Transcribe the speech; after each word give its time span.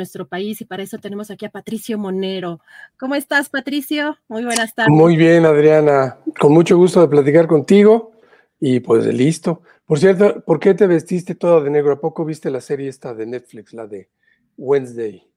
Nuestro 0.00 0.26
país 0.26 0.58
y 0.62 0.64
para 0.64 0.82
eso 0.82 0.96
tenemos 0.96 1.30
aquí 1.30 1.44
a 1.44 1.50
Patricio 1.50 1.98
Monero. 1.98 2.60
¿Cómo 2.98 3.14
estás, 3.14 3.50
Patricio? 3.50 4.16
Muy 4.28 4.44
buenas 4.44 4.74
tardes. 4.74 4.90
Muy 4.90 5.14
bien, 5.14 5.44
Adriana. 5.44 6.16
Con 6.38 6.54
mucho 6.54 6.78
gusto 6.78 7.02
de 7.02 7.08
platicar 7.08 7.46
contigo 7.46 8.12
y 8.58 8.80
pues 8.80 9.04
listo. 9.04 9.60
Por 9.84 9.98
cierto, 9.98 10.42
¿por 10.46 10.58
qué 10.58 10.72
te 10.72 10.86
vestiste 10.86 11.34
toda 11.34 11.60
de 11.60 11.68
negro? 11.68 11.92
¿A 11.92 12.00
poco 12.00 12.24
viste 12.24 12.50
la 12.50 12.62
serie 12.62 12.88
esta 12.88 13.12
de 13.12 13.26
Netflix, 13.26 13.74
la 13.74 13.86
de 13.86 14.08
Wednesday? 14.56 15.29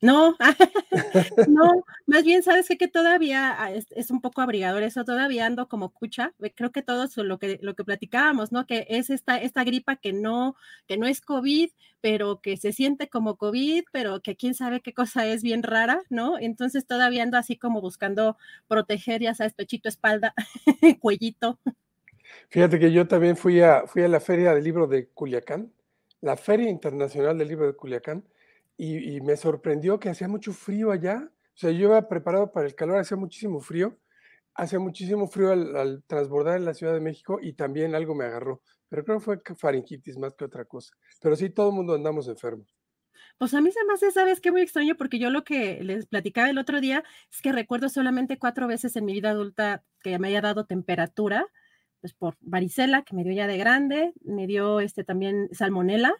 No, 0.00 0.36
no, 1.48 1.84
más 2.06 2.24
bien 2.24 2.42
sabes 2.42 2.68
que, 2.68 2.78
que 2.78 2.88
todavía 2.88 3.54
ah, 3.58 3.72
es, 3.72 3.86
es, 3.90 4.10
un 4.10 4.20
poco 4.20 4.40
abrigador 4.40 4.82
eso, 4.82 5.04
todavía 5.04 5.46
ando 5.46 5.68
como 5.68 5.92
cucha, 5.92 6.34
creo 6.54 6.70
que 6.70 6.82
todo 6.82 7.08
lo 7.24 7.38
que 7.38 7.58
lo 7.62 7.74
que 7.74 7.84
platicábamos, 7.84 8.52
¿no? 8.52 8.66
Que 8.66 8.86
es 8.88 9.10
esta, 9.10 9.38
esta 9.38 9.64
gripa 9.64 9.96
que 9.96 10.12
no, 10.12 10.54
que 10.86 10.98
no 10.98 11.06
es 11.06 11.20
COVID, 11.20 11.70
pero 12.00 12.40
que 12.40 12.56
se 12.56 12.72
siente 12.72 13.08
como 13.08 13.36
COVID, 13.36 13.84
pero 13.92 14.20
que 14.22 14.36
quién 14.36 14.54
sabe 14.54 14.80
qué 14.80 14.92
cosa 14.92 15.26
es 15.26 15.42
bien 15.42 15.62
rara, 15.62 16.02
¿no? 16.10 16.38
Entonces 16.38 16.86
todavía 16.86 17.24
ando 17.24 17.36
así 17.36 17.56
como 17.56 17.80
buscando 17.80 18.36
proteger, 18.68 19.22
ya 19.22 19.34
sabes, 19.34 19.54
pechito, 19.54 19.88
espalda, 19.88 20.32
cuellito. 21.00 21.58
Fíjate 22.50 22.78
que 22.78 22.92
yo 22.92 23.08
también 23.08 23.36
fui 23.36 23.60
a, 23.60 23.86
fui 23.86 24.02
a 24.02 24.08
la 24.08 24.20
feria 24.20 24.54
del 24.54 24.64
libro 24.64 24.86
de 24.86 25.08
Culiacán, 25.08 25.72
la 26.20 26.36
Feria 26.36 26.68
Internacional 26.68 27.38
del 27.38 27.48
Libro 27.48 27.66
de 27.66 27.74
Culiacán, 27.74 28.24
y, 28.78 29.20
me 29.20 29.36
sorprendió 29.36 29.98
que 29.98 30.08
hacía 30.08 30.28
mucho 30.28 30.52
frío 30.52 30.92
allá. 30.92 31.28
O 31.30 31.58
sea, 31.58 31.70
yo 31.72 31.88
iba 31.88 32.08
preparado 32.08 32.52
para 32.52 32.66
el 32.66 32.74
calor, 32.76 32.98
hacía 32.98 33.16
muchísimo 33.16 33.60
frío. 33.60 33.98
Hacía 34.54 34.78
muchísimo 34.78 35.26
frío 35.26 35.52
al, 35.52 35.76
al, 35.76 36.04
transbordar 36.06 36.56
en 36.56 36.64
la 36.64 36.74
Ciudad 36.74 36.92
de 36.92 37.00
México 37.00 37.38
y 37.42 37.52
también 37.52 37.94
algo 37.94 38.14
me 38.14 38.24
agarró. 38.24 38.62
Pero 38.88 39.04
creo 39.04 39.18
que 39.18 39.24
fue 39.24 39.40
faringitis 39.56 40.16
más 40.16 40.34
que 40.34 40.44
otra 40.44 40.64
cosa. 40.64 40.94
Pero 41.20 41.36
sí, 41.36 41.50
todo 41.50 41.70
el 41.70 41.74
mundo 41.74 41.94
andamos 41.94 42.28
enfermos. 42.28 42.78
Pues 43.38 43.54
a 43.54 43.60
mí 43.60 43.70
se 43.70 43.84
me 43.84 43.94
hace, 43.94 44.10
¿sabes 44.10 44.40
qué? 44.40 44.50
Muy 44.50 44.62
extraño 44.62 44.96
porque 44.96 45.18
yo 45.18 45.30
lo 45.30 45.44
que 45.44 45.82
les 45.82 46.06
platicaba 46.06 46.50
el 46.50 46.58
otro 46.58 46.80
día 46.80 47.04
es 47.32 47.42
que 47.42 47.52
recuerdo 47.52 47.88
solamente 47.88 48.38
cuatro 48.38 48.66
veces 48.66 48.96
en 48.96 49.04
mi 49.04 49.12
vida 49.12 49.30
adulta 49.30 49.84
que 50.02 50.18
me 50.18 50.28
haya 50.28 50.40
dado 50.40 50.66
temperatura, 50.66 51.46
pues 52.00 52.14
por 52.14 52.36
varicela, 52.40 53.02
que 53.02 53.14
me 53.14 53.24
dio 53.24 53.32
ya 53.32 53.46
de 53.46 53.58
grande, 53.58 54.12
me 54.22 54.46
dio 54.46 54.80
este 54.80 55.04
también 55.04 55.48
salmonela, 55.52 56.14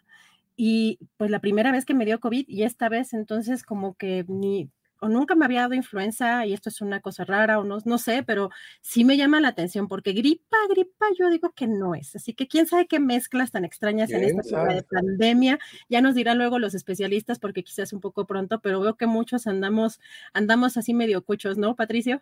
y 0.61 0.99
pues 1.17 1.31
la 1.31 1.39
primera 1.39 1.71
vez 1.71 1.85
que 1.85 1.95
me 1.95 2.05
dio 2.05 2.19
COVID 2.19 2.47
y 2.49 2.65
esta 2.65 2.89
vez 2.89 3.15
entonces 3.15 3.63
como 3.63 3.95
que 3.95 4.25
ni 4.27 4.69
o 5.01 5.09
nunca 5.09 5.37
me 5.37 5.45
había 5.45 5.61
dado 5.61 5.75
influenza 5.75 6.45
y 6.47 6.53
esto 6.53 6.69
es 6.69 6.81
una 6.81 6.99
cosa 7.01 7.25
rara 7.25 7.61
o 7.61 7.65
no, 7.65 7.79
no 7.85 7.99
sé, 7.99 8.25
pero 8.25 8.51
sí 8.81 9.05
me 9.05 9.17
llama 9.17 9.41
la 9.41 9.47
atención 9.47 9.87
porque 9.87 10.13
gripa, 10.13 10.57
gripa, 10.69 11.07
yo 11.17 11.31
digo 11.31 11.53
que 11.55 11.69
no 11.69 11.95
es. 11.95 12.17
Así 12.17 12.35
que 12.35 12.49
quién 12.49 12.67
sabe 12.67 12.89
qué 12.89 12.99
mezclas 12.99 13.53
tan 13.53 13.65
extrañas 13.65 14.11
en 14.11 14.25
esta 14.25 14.41
época 14.41 14.75
de 14.75 14.83
pandemia. 14.83 15.61
Ya 15.89 16.01
nos 16.01 16.17
dirán 16.17 16.39
luego 16.39 16.59
los 16.59 16.75
especialistas 16.75 17.39
porque 17.39 17.63
quizás 17.63 17.93
un 17.93 18.01
poco 18.01 18.27
pronto, 18.27 18.61
pero 18.61 18.81
veo 18.81 18.97
que 18.97 19.07
muchos 19.07 19.47
andamos, 19.47 20.01
andamos 20.33 20.77
así 20.77 20.93
medio 20.93 21.23
cuchos, 21.25 21.57
¿no, 21.57 21.77
Patricio? 21.77 22.21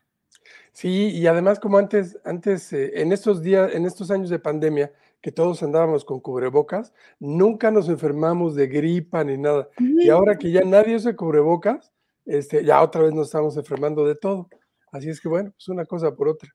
Sí, 0.72 1.08
y 1.10 1.26
además 1.26 1.58
como 1.58 1.78
antes, 1.78 2.18
antes, 2.26 2.74
eh, 2.74 3.00
en 3.00 3.12
estos 3.12 3.42
días, 3.42 3.74
en 3.74 3.86
estos 3.86 4.10
años 4.10 4.28
de 4.28 4.38
pandemia, 4.38 4.92
que 5.20 5.32
todos 5.32 5.62
andábamos 5.62 6.04
con 6.04 6.20
cubrebocas, 6.20 6.92
nunca 7.18 7.70
nos 7.70 7.88
enfermamos 7.88 8.54
de 8.54 8.68
gripa 8.68 9.24
ni 9.24 9.36
nada. 9.36 9.68
Y 9.78 10.08
ahora 10.08 10.36
que 10.36 10.50
ya 10.50 10.62
nadie 10.62 10.96
usa 10.96 11.16
cubrebocas, 11.16 11.92
este, 12.24 12.64
ya 12.64 12.82
otra 12.82 13.02
vez 13.02 13.14
nos 13.14 13.28
estamos 13.28 13.56
enfermando 13.56 14.04
de 14.06 14.14
todo. 14.14 14.48
Así 14.92 15.08
es 15.08 15.20
que 15.20 15.28
bueno, 15.28 15.48
es 15.50 15.54
pues 15.54 15.68
una 15.68 15.84
cosa 15.84 16.14
por 16.14 16.28
otra. 16.28 16.50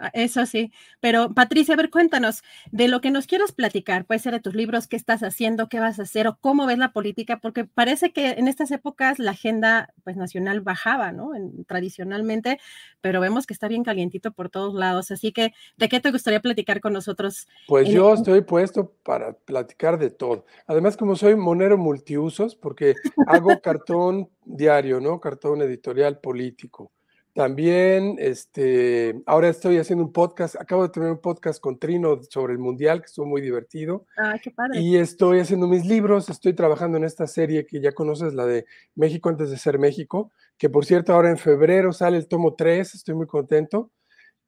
Ah, 0.00 0.10
eso 0.12 0.46
sí, 0.46 0.72
pero 1.00 1.34
Patricia, 1.34 1.74
a 1.74 1.76
ver, 1.76 1.90
cuéntanos 1.90 2.42
de 2.70 2.86
lo 2.86 3.00
que 3.00 3.10
nos 3.10 3.26
quieras 3.26 3.50
platicar, 3.52 4.04
puede 4.04 4.20
ser 4.20 4.32
de 4.32 4.40
tus 4.40 4.54
libros, 4.54 4.86
qué 4.86 4.96
estás 4.96 5.22
haciendo, 5.22 5.68
qué 5.68 5.80
vas 5.80 5.98
a 5.98 6.02
hacer 6.02 6.28
o 6.28 6.38
cómo 6.40 6.66
ves 6.66 6.78
la 6.78 6.92
política, 6.92 7.38
porque 7.40 7.64
parece 7.64 8.12
que 8.12 8.30
en 8.30 8.46
estas 8.46 8.70
épocas 8.70 9.18
la 9.18 9.32
agenda 9.32 9.92
pues 10.04 10.16
nacional 10.16 10.60
bajaba, 10.60 11.10
¿no? 11.10 11.34
En, 11.34 11.64
tradicionalmente, 11.64 12.60
pero 13.00 13.20
vemos 13.20 13.46
que 13.46 13.54
está 13.54 13.66
bien 13.66 13.82
calientito 13.82 14.30
por 14.32 14.50
todos 14.50 14.74
lados, 14.74 15.10
así 15.10 15.32
que 15.32 15.52
¿de 15.76 15.88
qué 15.88 15.98
te 15.98 16.12
gustaría 16.12 16.40
platicar 16.40 16.80
con 16.80 16.92
nosotros? 16.92 17.48
Pues 17.66 17.88
yo 17.88 18.12
el... 18.12 18.18
estoy 18.18 18.42
puesto 18.42 18.92
para 19.02 19.32
platicar 19.32 19.98
de 19.98 20.10
todo. 20.10 20.46
Además, 20.66 20.96
como 20.96 21.16
soy 21.16 21.34
monero 21.34 21.76
multiusos, 21.76 22.54
porque 22.54 22.94
hago 23.26 23.48
cartón 23.62 24.30
diario, 24.44 25.00
¿no? 25.00 25.18
Cartón 25.18 25.62
editorial 25.62 26.20
político 26.20 26.92
también, 27.38 28.16
este, 28.18 29.22
ahora 29.24 29.48
estoy 29.48 29.78
haciendo 29.78 30.04
un 30.04 30.12
podcast, 30.12 30.56
acabo 30.56 30.82
de 30.82 30.88
tener 30.88 31.08
un 31.08 31.20
podcast 31.20 31.60
con 31.60 31.78
Trino 31.78 32.20
sobre 32.28 32.52
el 32.52 32.58
Mundial, 32.58 32.98
que 32.98 33.06
estuvo 33.06 33.26
muy 33.26 33.40
divertido. 33.40 34.06
Ah, 34.16 34.34
qué 34.42 34.50
padre. 34.50 34.80
Y 34.80 34.96
estoy 34.96 35.38
haciendo 35.38 35.68
mis 35.68 35.86
libros, 35.86 36.28
estoy 36.30 36.54
trabajando 36.54 36.98
en 36.98 37.04
esta 37.04 37.28
serie 37.28 37.64
que 37.64 37.80
ya 37.80 37.92
conoces, 37.92 38.34
la 38.34 38.44
de 38.44 38.66
México 38.96 39.28
antes 39.28 39.50
de 39.50 39.56
ser 39.56 39.78
México, 39.78 40.32
que 40.58 40.68
por 40.68 40.84
cierto 40.84 41.12
ahora 41.12 41.30
en 41.30 41.38
febrero 41.38 41.92
sale 41.92 42.16
el 42.16 42.26
tomo 42.26 42.56
3, 42.56 42.96
estoy 42.96 43.14
muy 43.14 43.28
contento. 43.28 43.92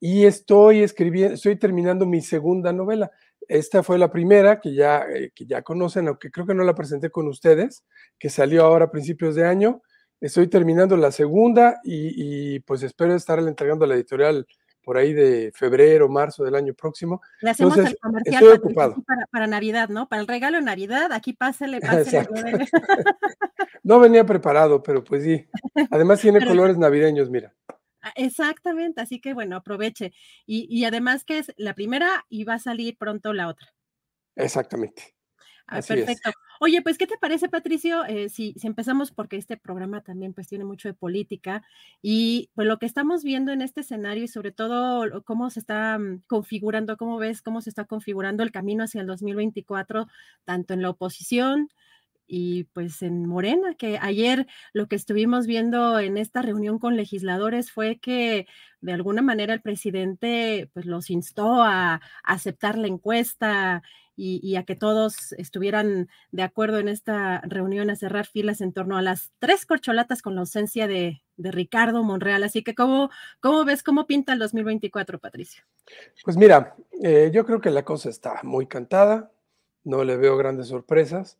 Y 0.00 0.24
estoy 0.24 0.82
escribiendo, 0.82 1.34
estoy 1.34 1.54
terminando 1.60 2.06
mi 2.06 2.20
segunda 2.20 2.72
novela. 2.72 3.12
Esta 3.46 3.84
fue 3.84 3.98
la 3.98 4.10
primera 4.10 4.58
que 4.58 4.74
ya, 4.74 5.04
eh, 5.14 5.30
que 5.32 5.46
ya 5.46 5.62
conocen, 5.62 6.08
aunque 6.08 6.32
creo 6.32 6.44
que 6.44 6.54
no 6.54 6.64
la 6.64 6.74
presenté 6.74 7.08
con 7.10 7.28
ustedes, 7.28 7.84
que 8.18 8.30
salió 8.30 8.64
ahora 8.64 8.86
a 8.86 8.90
principios 8.90 9.36
de 9.36 9.46
año 9.46 9.80
Estoy 10.20 10.48
terminando 10.48 10.96
la 10.96 11.12
segunda 11.12 11.80
y, 11.82 12.54
y 12.54 12.60
pues 12.60 12.82
espero 12.82 13.14
estarle 13.14 13.48
entregando 13.48 13.86
la 13.86 13.94
editorial 13.94 14.46
por 14.82 14.96
ahí 14.96 15.12
de 15.12 15.52
febrero, 15.54 16.08
marzo 16.08 16.44
del 16.44 16.54
año 16.54 16.74
próximo. 16.74 17.20
Le 17.40 17.50
hacemos 17.50 17.76
Entonces, 17.76 17.94
el 17.94 18.00
comercial 18.00 18.42
estoy 18.42 18.58
ocupado. 18.58 19.02
Para, 19.06 19.26
para, 19.26 19.46
Navidad, 19.46 19.88
¿no? 19.88 20.08
Para 20.08 20.22
el 20.22 20.28
regalo 20.28 20.56
de 20.56 20.64
Navidad, 20.64 21.12
aquí 21.12 21.32
pásele, 21.32 21.80
pásele. 21.80 22.28
no 23.82 24.00
venía 24.00 24.24
preparado, 24.24 24.82
pero 24.82 25.04
pues 25.04 25.24
sí. 25.24 25.46
Además 25.90 26.20
tiene 26.20 26.38
pero, 26.38 26.50
colores 26.50 26.78
navideños, 26.78 27.30
mira. 27.30 27.54
Exactamente, 28.16 29.00
así 29.02 29.20
que 29.20 29.34
bueno, 29.34 29.56
aproveche. 29.56 30.12
Y, 30.46 30.66
y, 30.70 30.84
además 30.86 31.24
que 31.24 31.38
es 31.38 31.52
la 31.56 31.74
primera 31.74 32.24
y 32.30 32.44
va 32.44 32.54
a 32.54 32.58
salir 32.58 32.96
pronto 32.96 33.32
la 33.32 33.48
otra. 33.48 33.68
Exactamente. 34.36 35.14
Ah, 35.70 35.80
perfecto. 35.86 36.30
Es. 36.30 36.34
Oye, 36.58 36.82
pues, 36.82 36.98
¿qué 36.98 37.06
te 37.06 37.16
parece, 37.16 37.48
Patricio? 37.48 38.04
Eh, 38.04 38.28
si, 38.28 38.54
si, 38.58 38.66
empezamos, 38.66 39.12
porque 39.12 39.36
este 39.36 39.56
programa 39.56 40.02
también 40.02 40.34
pues 40.34 40.48
tiene 40.48 40.64
mucho 40.64 40.88
de 40.88 40.94
política 40.94 41.62
y 42.02 42.50
pues 42.54 42.66
lo 42.66 42.78
que 42.78 42.86
estamos 42.86 43.22
viendo 43.22 43.52
en 43.52 43.62
este 43.62 43.80
escenario 43.80 44.24
y 44.24 44.28
sobre 44.28 44.50
todo 44.50 45.22
cómo 45.22 45.48
se 45.48 45.60
está 45.60 45.96
um, 45.98 46.20
configurando, 46.26 46.96
cómo 46.96 47.18
ves 47.18 47.40
cómo 47.40 47.60
se 47.60 47.70
está 47.70 47.84
configurando 47.84 48.42
el 48.42 48.50
camino 48.50 48.84
hacia 48.84 49.00
el 49.00 49.06
2024, 49.06 50.08
tanto 50.44 50.74
en 50.74 50.82
la 50.82 50.90
oposición 50.90 51.70
y 52.32 52.64
pues 52.72 53.02
en 53.02 53.26
Morena, 53.26 53.74
que 53.74 53.98
ayer 54.00 54.46
lo 54.72 54.86
que 54.86 54.94
estuvimos 54.94 55.48
viendo 55.48 55.98
en 55.98 56.16
esta 56.16 56.42
reunión 56.42 56.78
con 56.78 56.96
legisladores 56.96 57.72
fue 57.72 57.98
que 57.98 58.46
de 58.80 58.92
alguna 58.92 59.20
manera 59.20 59.52
el 59.52 59.60
presidente 59.60 60.70
pues 60.72 60.86
los 60.86 61.10
instó 61.10 61.60
a, 61.64 62.00
aceptar 62.22 62.78
la 62.78 62.86
encuesta 62.86 63.82
y, 64.14 64.54
a 64.56 64.64
que 64.64 64.76
todos 64.76 65.32
estuvieran 65.32 66.08
de 66.30 66.42
acuerdo 66.42 66.78
en 66.78 66.88
esta 66.88 67.40
reunión 67.40 67.88
a 67.88 67.96
cerrar 67.96 68.26
filas 68.26 68.60
en 68.60 68.74
torno 68.74 68.98
a 68.98 69.02
las 69.02 69.32
tres 69.38 69.64
corcholatas 69.64 70.20
con 70.22 70.34
la 70.34 70.42
ausencia 70.42 70.86
de, 70.86 71.22
Ricardo 71.36 72.04
Monreal. 72.04 72.42
Así 72.42 72.62
que, 72.62 72.74
¿cómo, 72.74 73.08
¿cómo, 73.40 73.64
ves 73.64 73.82
cómo 73.82 74.06
pinta 74.06 74.34
el 74.34 74.38
2024, 74.38 75.18
Patricio? 75.18 75.64
Pues 76.22 76.36
mira, 76.36 76.76
eh, 77.02 77.30
yo 77.32 77.46
creo 77.46 77.62
que 77.62 77.70
la 77.70 77.82
cosa 77.82 78.10
está 78.10 78.40
muy 78.42 78.66
cantada, 78.66 79.32
no 79.82 80.04
le 80.04 80.18
veo 80.18 80.36
grandes 80.36 80.68
sorpresas. 80.68 81.38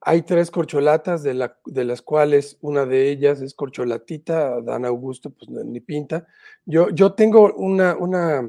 Hay 0.00 0.22
tres 0.22 0.50
corcholatas, 0.50 1.22
de, 1.22 1.34
la, 1.34 1.58
de, 1.64 1.84
las 1.84 2.02
cuales 2.02 2.58
una 2.60 2.84
de 2.84 3.10
ellas 3.10 3.40
es 3.40 3.54
corcholatita, 3.54 4.60
Dan 4.60 4.84
Augusto, 4.84 5.30
pues 5.30 5.50
ni 5.50 5.80
pinta. 5.80 6.26
Yo, 6.64 6.90
yo 6.90 7.14
tengo 7.14 7.52
una, 7.54 7.96
una 7.96 8.48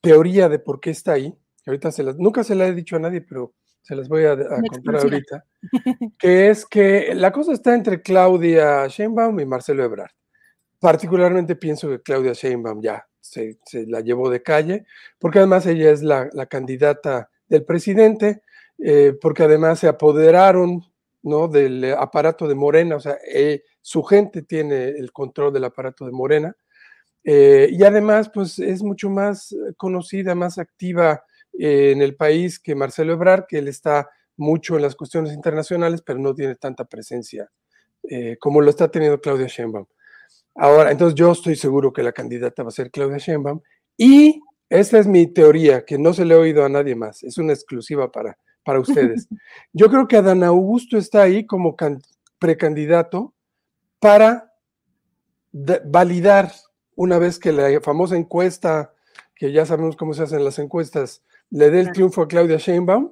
teoría 0.00 0.48
de 0.48 0.58
por 0.58 0.80
qué 0.80 0.90
está 0.90 1.12
ahí, 1.12 1.36
ahorita 1.66 1.92
se 1.92 2.02
las, 2.02 2.16
nunca 2.16 2.42
se 2.42 2.54
la 2.54 2.66
he 2.66 2.74
dicho 2.74 2.96
a 2.96 3.00
nadie, 3.00 3.20
pero 3.20 3.54
se 3.82 3.94
las 3.94 4.08
voy 4.08 4.24
a, 4.24 4.36
contar 4.36 4.96
ahorita, 4.96 5.44
que 6.18 6.50
es 6.50 6.66
que 6.66 7.14
la 7.14 7.32
cosa 7.32 7.52
está 7.52 7.74
entre 7.74 8.02
Claudia 8.02 8.86
Sheinbaum 8.86 9.40
y 9.40 9.46
Marcelo 9.46 9.84
Ebrard. 9.84 10.10
Particularmente 10.78 11.56
pienso 11.56 11.88
que 11.88 12.02
Claudia 12.02 12.32
Sheinbaum 12.34 12.82
ya 12.82 13.06
se, 13.20 13.58
la 13.86 14.00
llevó 14.00 14.30
de 14.30 14.42
calle, 14.42 14.84
porque 15.18 15.38
además 15.38 15.66
ella 15.66 15.90
es 15.90 16.02
la, 16.02 16.28
la 16.32 16.46
candidata 16.46 17.30
del 17.48 17.64
presidente, 17.64 18.42
eh, 18.78 19.16
porque 19.20 19.42
además 19.42 19.80
se 19.80 19.88
apoderaron 19.88 20.84
¿no? 21.22 21.48
del 21.48 21.94
aparato 21.98 22.46
de 22.46 22.54
Morena, 22.54 22.96
o 22.96 23.00
sea, 23.00 23.18
eh, 23.26 23.64
su 23.82 24.02
gente 24.02 24.42
tiene 24.42 24.88
el 24.88 25.12
control 25.12 25.52
del 25.52 25.64
aparato 25.64 26.06
de 26.06 26.12
Morena, 26.12 26.56
eh, 27.24 27.68
y 27.70 27.82
además, 27.82 28.30
pues 28.32 28.58
es 28.58 28.82
mucho 28.82 29.10
más 29.10 29.54
conocida, 29.76 30.34
más 30.34 30.58
activa 30.58 31.22
en 31.52 32.00
el 32.00 32.14
país 32.14 32.60
que 32.60 32.76
Marcelo 32.76 33.14
Ebrard, 33.14 33.46
que 33.48 33.58
él 33.58 33.66
está 33.68 34.08
mucho 34.36 34.76
en 34.76 34.82
las 34.82 34.94
cuestiones 34.94 35.32
internacionales, 35.32 36.02
pero 36.02 36.20
no 36.20 36.34
tiene 36.34 36.54
tanta 36.54 36.84
presencia 36.84 37.50
como 38.38 38.62
lo 38.62 38.70
está 38.70 38.88
teniendo 38.90 39.20
Claudia 39.20 39.48
Sheinbaum. 39.48 39.84
Ahora, 40.54 40.92
entonces 40.92 41.16
yo 41.16 41.32
estoy 41.32 41.56
seguro 41.56 41.92
que 41.92 42.02
la 42.02 42.12
candidata 42.12 42.62
va 42.62 42.68
a 42.68 42.72
ser 42.72 42.90
Claudia 42.90 43.18
Sheinbaum 43.18 43.60
y 43.96 44.40
esta 44.70 44.98
es 44.98 45.06
mi 45.06 45.26
teoría, 45.26 45.84
que 45.84 45.98
no 45.98 46.12
se 46.12 46.24
le 46.24 46.34
ha 46.34 46.38
oído 46.38 46.64
a 46.64 46.68
nadie 46.68 46.94
más, 46.94 47.22
es 47.22 47.38
una 47.38 47.52
exclusiva 47.52 48.10
para, 48.12 48.38
para 48.68 48.80
ustedes. 48.80 49.26
Yo 49.72 49.88
creo 49.88 50.06
que 50.06 50.18
Adán 50.18 50.44
Augusto 50.44 50.98
está 50.98 51.22
ahí 51.22 51.46
como 51.46 51.74
precandidato 52.38 53.32
para 53.98 54.52
validar 55.86 56.52
una 56.94 57.16
vez 57.16 57.38
que 57.38 57.50
la 57.50 57.80
famosa 57.80 58.14
encuesta, 58.14 58.92
que 59.34 59.52
ya 59.52 59.64
sabemos 59.64 59.96
cómo 59.96 60.12
se 60.12 60.24
hacen 60.24 60.44
las 60.44 60.58
encuestas, 60.58 61.22
le 61.48 61.70
dé 61.70 61.80
el 61.80 61.92
triunfo 61.92 62.20
a 62.20 62.28
Claudia 62.28 62.58
Sheinbaum. 62.58 63.10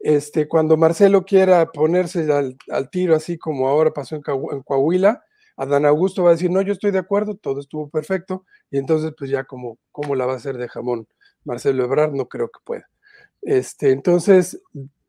Este, 0.00 0.48
cuando 0.48 0.76
Marcelo 0.76 1.24
quiera 1.24 1.70
ponerse 1.70 2.26
al, 2.32 2.90
tiro, 2.90 3.14
así 3.14 3.38
como 3.38 3.68
ahora 3.68 3.92
pasó 3.92 4.16
en, 4.16 4.22
en, 4.50 4.62
Coahuila, 4.64 5.22
Adán 5.56 5.86
Augusto 5.86 6.24
va 6.24 6.30
a 6.30 6.32
decir, 6.32 6.50
no, 6.50 6.60
yo 6.60 6.72
estoy 6.72 6.90
de 6.90 6.98
acuerdo, 6.98 7.36
todo 7.36 7.60
estuvo 7.60 7.88
perfecto, 7.88 8.44
y 8.68 8.78
entonces 8.78 9.12
pues 9.16 9.30
ya 9.30 9.44
como, 9.44 9.78
¿cómo 9.92 10.16
la 10.16 10.26
va 10.26 10.32
a 10.32 10.38
hacer 10.38 10.58
de 10.58 10.68
jamón 10.68 11.06
Marcelo 11.44 11.84
Ebrard? 11.84 12.14
No 12.14 12.26
creo 12.26 12.48
que 12.48 12.58
pueda. 12.64 12.88
Este, 13.48 13.92
entonces, 13.92 14.60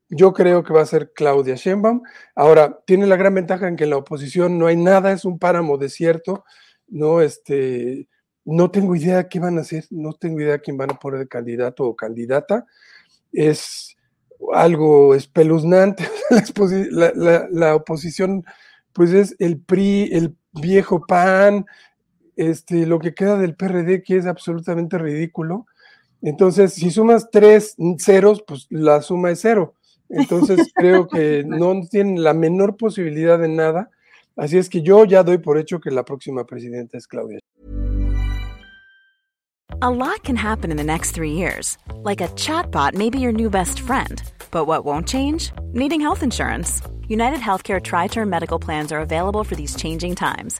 yo 0.07 0.31
creo 0.31 0.63
que 0.63 0.71
va 0.71 0.81
a 0.81 0.85
ser 0.85 1.11
Claudia 1.13 1.55
Sheinbaum. 1.55 2.03
Ahora, 2.35 2.79
tiene 2.85 3.05
la 3.05 3.17
gran 3.17 3.35
ventaja 3.35 3.67
en 3.67 3.75
que 3.75 3.83
en 3.83 3.89
la 3.89 3.97
oposición 3.97 4.57
no 4.57 4.67
hay 4.67 4.77
nada, 4.77 5.11
es 5.11 5.25
un 5.25 5.39
páramo 5.39 5.77
desierto, 5.77 6.45
no, 6.87 7.19
este, 7.19 8.07
no 8.45 8.71
tengo 8.71 8.95
idea 8.95 9.27
qué 9.27 9.41
van 9.41 9.57
a 9.57 9.61
hacer, 9.61 9.87
no 9.89 10.13
tengo 10.13 10.39
idea 10.39 10.59
quién 10.59 10.77
van 10.77 10.89
a 10.89 10.97
poner 10.97 11.19
de 11.19 11.27
candidato 11.27 11.83
o 11.83 11.97
candidata. 11.97 12.65
Es 13.33 13.97
algo 14.53 15.15
espeluznante. 15.15 16.07
la, 17.51 17.75
oposición, 17.75 18.45
pues 18.93 19.11
es 19.11 19.35
el 19.39 19.59
PRI, 19.59 20.11
el 20.13 20.37
viejo 20.53 21.05
PAN, 21.05 21.65
este, 22.37 22.85
lo 22.85 22.99
que 22.99 23.13
queda 23.13 23.37
del 23.37 23.57
PRD, 23.57 24.01
que 24.01 24.15
es 24.15 24.25
absolutamente 24.25 24.97
ridículo. 24.97 25.65
Entonces, 26.21 26.73
si 26.73 26.91
sumas 26.91 27.29
tres 27.31 27.75
ceros, 27.97 28.43
pues 28.45 28.67
la 28.69 29.01
suma 29.01 29.31
es 29.31 29.39
cero. 29.41 29.75
Entonces, 30.09 30.71
creo 30.75 31.07
que 31.07 31.43
no 31.45 31.81
tienen 31.89 32.23
la 32.23 32.33
menor 32.33 32.75
posibilidad 32.75 33.39
de 33.39 33.47
nada. 33.47 33.89
Así 34.35 34.57
es 34.57 34.69
que 34.69 34.81
yo 34.81 35.05
ya 35.05 35.23
doy 35.23 35.37
por 35.37 35.57
hecho 35.57 35.79
que 35.79 35.91
la 35.91 36.03
próxima 36.03 36.45
presidenta 36.45 36.97
es 36.97 37.07
Claudia. 37.07 37.39
A 39.81 39.89
lot 39.89 40.23
can 40.23 40.35
happen 40.35 40.71
in 40.71 40.77
the 40.77 40.83
next 40.83 41.11
three 41.11 41.31
years. 41.31 41.77
Like 42.03 42.21
a 42.21 42.27
chatbot 42.35 42.95
may 42.95 43.09
be 43.09 43.19
your 43.19 43.31
new 43.31 43.49
best 43.49 43.79
friend. 43.79 44.21
But 44.51 44.65
what 44.65 44.83
won't 44.83 45.07
change? 45.07 45.51
Needing 45.73 46.01
health 46.01 46.23
insurance. 46.23 46.81
United 47.07 47.39
Healthcare 47.39 47.81
Tri 47.81 48.07
Term 48.07 48.29
Medical 48.29 48.59
Plans 48.59 48.91
are 48.91 48.99
available 48.99 49.43
for 49.43 49.55
these 49.55 49.75
changing 49.75 50.15
times 50.15 50.59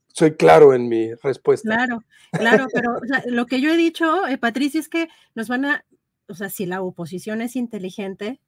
soy 0.13 0.35
claro 0.35 0.73
en 0.73 0.87
mi 0.87 1.13
respuesta. 1.15 1.69
Claro, 1.69 2.03
claro, 2.31 2.67
pero 2.73 2.99
lo 3.25 3.45
que 3.45 3.61
yo 3.61 3.71
he 3.71 3.77
dicho, 3.77 4.27
eh, 4.27 4.37
Patricia, 4.37 4.79
es 4.79 4.89
que 4.89 5.09
nos 5.35 5.47
van 5.47 5.65
a, 5.65 5.85
o 6.27 6.33
sea, 6.33 6.49
si 6.49 6.65
la 6.65 6.81
oposición 6.81 7.41
es 7.41 7.55
inteligente, 7.55 8.39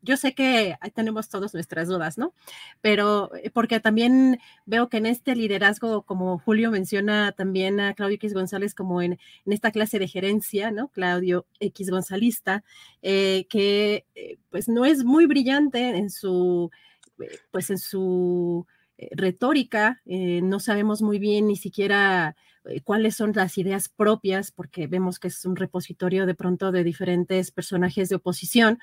yo 0.00 0.16
sé 0.16 0.34
que 0.34 0.76
tenemos 0.94 1.28
todas 1.28 1.54
nuestras 1.54 1.88
dudas, 1.88 2.18
¿no? 2.18 2.34
Pero 2.80 3.34
eh, 3.34 3.50
porque 3.50 3.80
también 3.80 4.38
veo 4.64 4.88
que 4.88 4.98
en 4.98 5.06
este 5.06 5.34
liderazgo, 5.34 6.02
como 6.02 6.38
Julio 6.38 6.70
menciona 6.70 7.32
también 7.32 7.80
a 7.80 7.94
Claudio 7.94 8.16
X 8.16 8.34
González, 8.34 8.74
como 8.74 9.02
en, 9.02 9.18
esta 9.46 9.72
clase 9.72 9.98
de 9.98 10.08
gerencia, 10.08 10.70
¿no? 10.70 10.88
Claudio 10.88 11.46
X 11.60 11.90
Gonzalista, 11.90 12.64
eh, 13.02 13.46
que 13.48 14.06
pues 14.50 14.68
no 14.68 14.84
es 14.84 15.04
muy 15.04 15.26
brillante 15.26 15.88
en 15.96 16.10
su, 16.10 16.70
pues 17.50 17.70
en 17.70 17.78
su 17.78 18.66
eh, 18.66 18.81
retórica, 19.12 20.00
eh, 20.06 20.40
no 20.42 20.60
sabemos 20.60 21.02
muy 21.02 21.18
bien 21.18 21.46
ni 21.46 21.56
siquiera 21.56 22.36
eh, 22.64 22.80
cuáles 22.82 23.16
son 23.16 23.32
las 23.34 23.58
ideas 23.58 23.88
propias, 23.88 24.52
porque 24.52 24.86
vemos 24.86 25.18
que 25.18 25.28
es 25.28 25.44
un 25.44 25.56
repositorio 25.56 26.26
de 26.26 26.34
pronto 26.34 26.72
de 26.72 26.84
diferentes 26.84 27.50
personajes 27.50 28.08
de 28.08 28.16
oposición, 28.16 28.78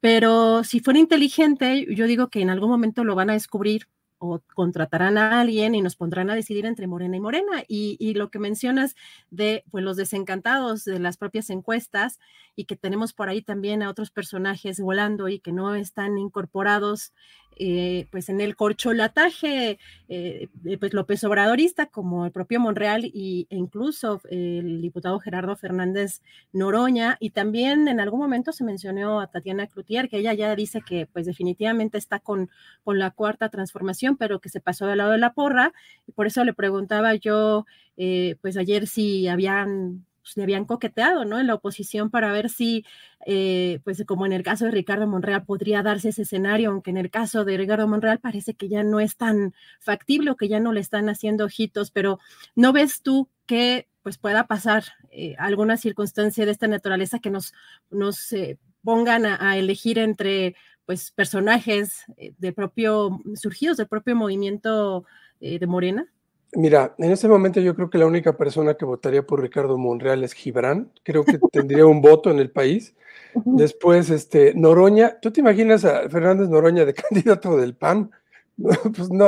pero 0.00 0.62
si 0.64 0.80
fuera 0.80 1.00
inteligente, 1.00 1.86
yo 1.94 2.06
digo 2.06 2.28
que 2.28 2.40
en 2.40 2.50
algún 2.50 2.70
momento 2.70 3.04
lo 3.04 3.16
van 3.16 3.30
a 3.30 3.34
descubrir 3.34 3.88
o 4.18 4.40
contratarán 4.54 5.16
a 5.16 5.40
alguien 5.40 5.74
y 5.74 5.82
nos 5.82 5.96
pondrán 5.96 6.28
a 6.30 6.34
decidir 6.34 6.66
entre 6.66 6.86
Morena 6.86 7.16
y 7.16 7.20
Morena. 7.20 7.64
Y, 7.68 8.14
lo 8.14 8.30
que 8.30 8.38
mencionas 8.38 8.96
de 9.30 9.64
pues, 9.70 9.84
los 9.84 9.96
desencantados 9.96 10.84
de 10.84 10.98
las 10.98 11.16
propias 11.16 11.50
encuestas 11.50 12.18
y 12.56 12.64
que 12.64 12.76
tenemos 12.76 13.12
por 13.12 13.28
ahí 13.28 13.42
también 13.42 13.82
a 13.82 13.90
otros 13.90 14.10
personajes 14.10 14.80
volando 14.80 15.28
y 15.28 15.38
que 15.40 15.52
no 15.52 15.74
están 15.74 16.18
incorporados 16.18 17.12
eh, 17.56 18.06
pues 18.10 18.28
en 18.28 18.40
el 18.40 18.54
corcholataje 18.54 19.78
eh, 20.08 20.48
pues 20.78 20.94
López 20.94 21.24
Obradorista 21.24 21.86
como 21.86 22.24
el 22.24 22.32
propio 22.32 22.60
Monreal 22.60 23.04
y, 23.04 23.46
e 23.50 23.56
incluso 23.56 24.20
el 24.30 24.80
diputado 24.80 25.18
Gerardo 25.18 25.56
Fernández 25.56 26.22
Noroña 26.52 27.16
y 27.20 27.30
también 27.30 27.88
en 27.88 28.00
algún 28.00 28.20
momento 28.20 28.52
se 28.52 28.64
mencionó 28.64 29.20
a 29.20 29.26
Tatiana 29.26 29.66
Cloutier 29.66 30.08
que 30.08 30.18
ella 30.18 30.34
ya 30.34 30.54
dice 30.54 30.82
que 30.86 31.06
pues 31.06 31.26
definitivamente 31.26 31.98
está 31.98 32.20
con, 32.20 32.48
con 32.84 32.98
la 32.98 33.10
cuarta 33.10 33.48
transformación 33.48 34.16
pero 34.16 34.40
que 34.40 34.48
se 34.48 34.60
pasó 34.60 34.86
del 34.86 34.98
lado 34.98 35.12
de 35.12 35.18
la 35.18 35.32
porra. 35.32 35.72
Y 36.06 36.12
por 36.12 36.26
eso 36.26 36.44
le 36.44 36.52
preguntaba 36.52 37.14
yo 37.14 37.66
eh, 37.96 38.36
pues 38.40 38.56
ayer 38.56 38.86
si 38.86 39.26
habían 39.26 40.06
pues, 40.28 40.36
le 40.36 40.42
habían 40.42 40.66
coqueteado, 40.66 41.24
¿no? 41.24 41.40
En 41.40 41.46
la 41.46 41.54
oposición 41.54 42.10
para 42.10 42.30
ver 42.32 42.50
si, 42.50 42.84
eh, 43.24 43.80
pues 43.82 44.04
como 44.06 44.26
en 44.26 44.34
el 44.34 44.42
caso 44.42 44.66
de 44.66 44.72
Ricardo 44.72 45.06
Monreal, 45.06 45.44
podría 45.44 45.82
darse 45.82 46.10
ese 46.10 46.22
escenario, 46.22 46.70
aunque 46.70 46.90
en 46.90 46.98
el 46.98 47.10
caso 47.10 47.46
de 47.46 47.56
Ricardo 47.56 47.88
Monreal 47.88 48.18
parece 48.20 48.52
que 48.52 48.68
ya 48.68 48.82
no 48.82 49.00
es 49.00 49.16
tan 49.16 49.54
factible 49.80 50.30
o 50.30 50.36
que 50.36 50.48
ya 50.48 50.60
no 50.60 50.72
le 50.72 50.80
están 50.80 51.08
haciendo 51.08 51.46
ojitos, 51.46 51.90
pero 51.90 52.18
¿no 52.54 52.74
ves 52.74 53.00
tú 53.00 53.30
que 53.46 53.88
pues 54.02 54.18
pueda 54.18 54.46
pasar 54.46 54.84
eh, 55.10 55.34
alguna 55.38 55.78
circunstancia 55.78 56.44
de 56.44 56.52
esta 56.52 56.68
naturaleza 56.68 57.20
que 57.20 57.30
nos, 57.30 57.54
nos 57.90 58.30
eh, 58.34 58.58
pongan 58.82 59.24
a, 59.24 59.56
elegir 59.56 59.98
entre 59.98 60.56
pues 60.84 61.10
personajes 61.10 62.04
de 62.16 62.52
propio, 62.52 63.18
surgidos 63.34 63.78
del 63.78 63.88
propio 63.88 64.14
movimiento 64.14 65.04
de 65.40 65.66
Morena? 65.66 66.06
Mira, 66.52 66.94
en 66.98 67.10
este 67.10 67.28
momento 67.28 67.60
yo 67.60 67.74
creo 67.74 67.90
que 67.90 67.98
la 67.98 68.06
única 68.06 68.36
persona 68.36 68.74
que 68.74 68.84
votaría 68.84 69.26
por 69.26 69.42
Ricardo 69.42 69.76
Monreal 69.76 70.24
es 70.24 70.32
Gibran. 70.32 70.90
Creo 71.02 71.24
que 71.24 71.38
tendría 71.52 71.84
un 71.86 72.00
voto 72.00 72.30
en 72.30 72.38
el 72.38 72.50
país. 72.50 72.94
Después, 73.34 74.08
este, 74.10 74.54
Noroña, 74.54 75.18
¿tú 75.20 75.30
te 75.30 75.40
imaginas 75.40 75.84
a 75.84 76.08
Fernández 76.08 76.48
Noroña 76.48 76.84
de 76.84 76.94
candidato 76.94 77.56
del 77.56 77.74
PAN? 77.74 78.10
pues 78.56 79.10
no, 79.10 79.26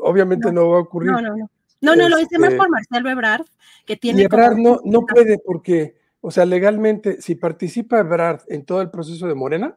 obviamente 0.00 0.52
no, 0.52 0.70
va 0.70 0.78
a 0.78 0.80
ocurrir. 0.80 1.10
No, 1.10 1.20
no, 1.20 1.36
no. 1.36 1.50
No, 1.80 1.96
no, 1.96 2.08
lo 2.08 2.16
dice 2.16 2.38
más 2.38 2.50
este 2.50 2.58
por 2.58 2.70
Marcelo 2.70 3.10
Ebrard, 3.10 3.44
que 3.84 3.96
tiene. 3.96 4.22
Y 4.22 4.24
Ebrard 4.26 4.56
no, 4.56 4.80
no 4.84 5.00
puede 5.00 5.38
porque, 5.44 5.96
o 6.20 6.30
sea, 6.30 6.44
legalmente, 6.44 7.20
si 7.20 7.34
participa 7.34 7.98
Ebrard 7.98 8.42
en 8.46 8.64
todo 8.64 8.80
el 8.82 8.90
proceso 8.90 9.26
de 9.26 9.34
Morena, 9.34 9.76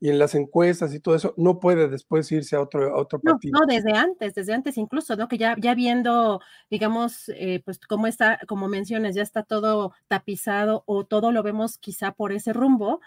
y 0.00 0.08
en 0.08 0.18
las 0.18 0.34
encuestas 0.34 0.94
y 0.94 1.00
todo 1.00 1.14
eso, 1.14 1.34
no 1.36 1.60
puede 1.60 1.88
después 1.88 2.32
irse 2.32 2.56
a 2.56 2.62
otro, 2.62 2.96
otro 2.96 3.20
partido. 3.20 3.60
No, 3.60 3.66
desde 3.66 3.92
antes, 3.92 4.34
desde 4.34 4.54
antes 4.54 4.78
incluso, 4.78 5.14
¿no? 5.14 5.28
Que 5.28 5.36
ya, 5.36 5.54
ya 5.58 5.74
viendo, 5.74 6.40
digamos, 6.70 7.28
eh, 7.28 7.60
pues 7.64 7.78
cómo 7.78 8.06
está, 8.06 8.38
como 8.48 8.66
mencionas, 8.66 9.14
ya 9.14 9.22
está 9.22 9.42
todo 9.42 9.92
tapizado 10.08 10.84
o 10.86 11.04
todo 11.04 11.32
lo 11.32 11.42
vemos 11.42 11.76
quizá 11.76 12.12
por 12.12 12.32
ese 12.32 12.54
rumbo 12.54 13.00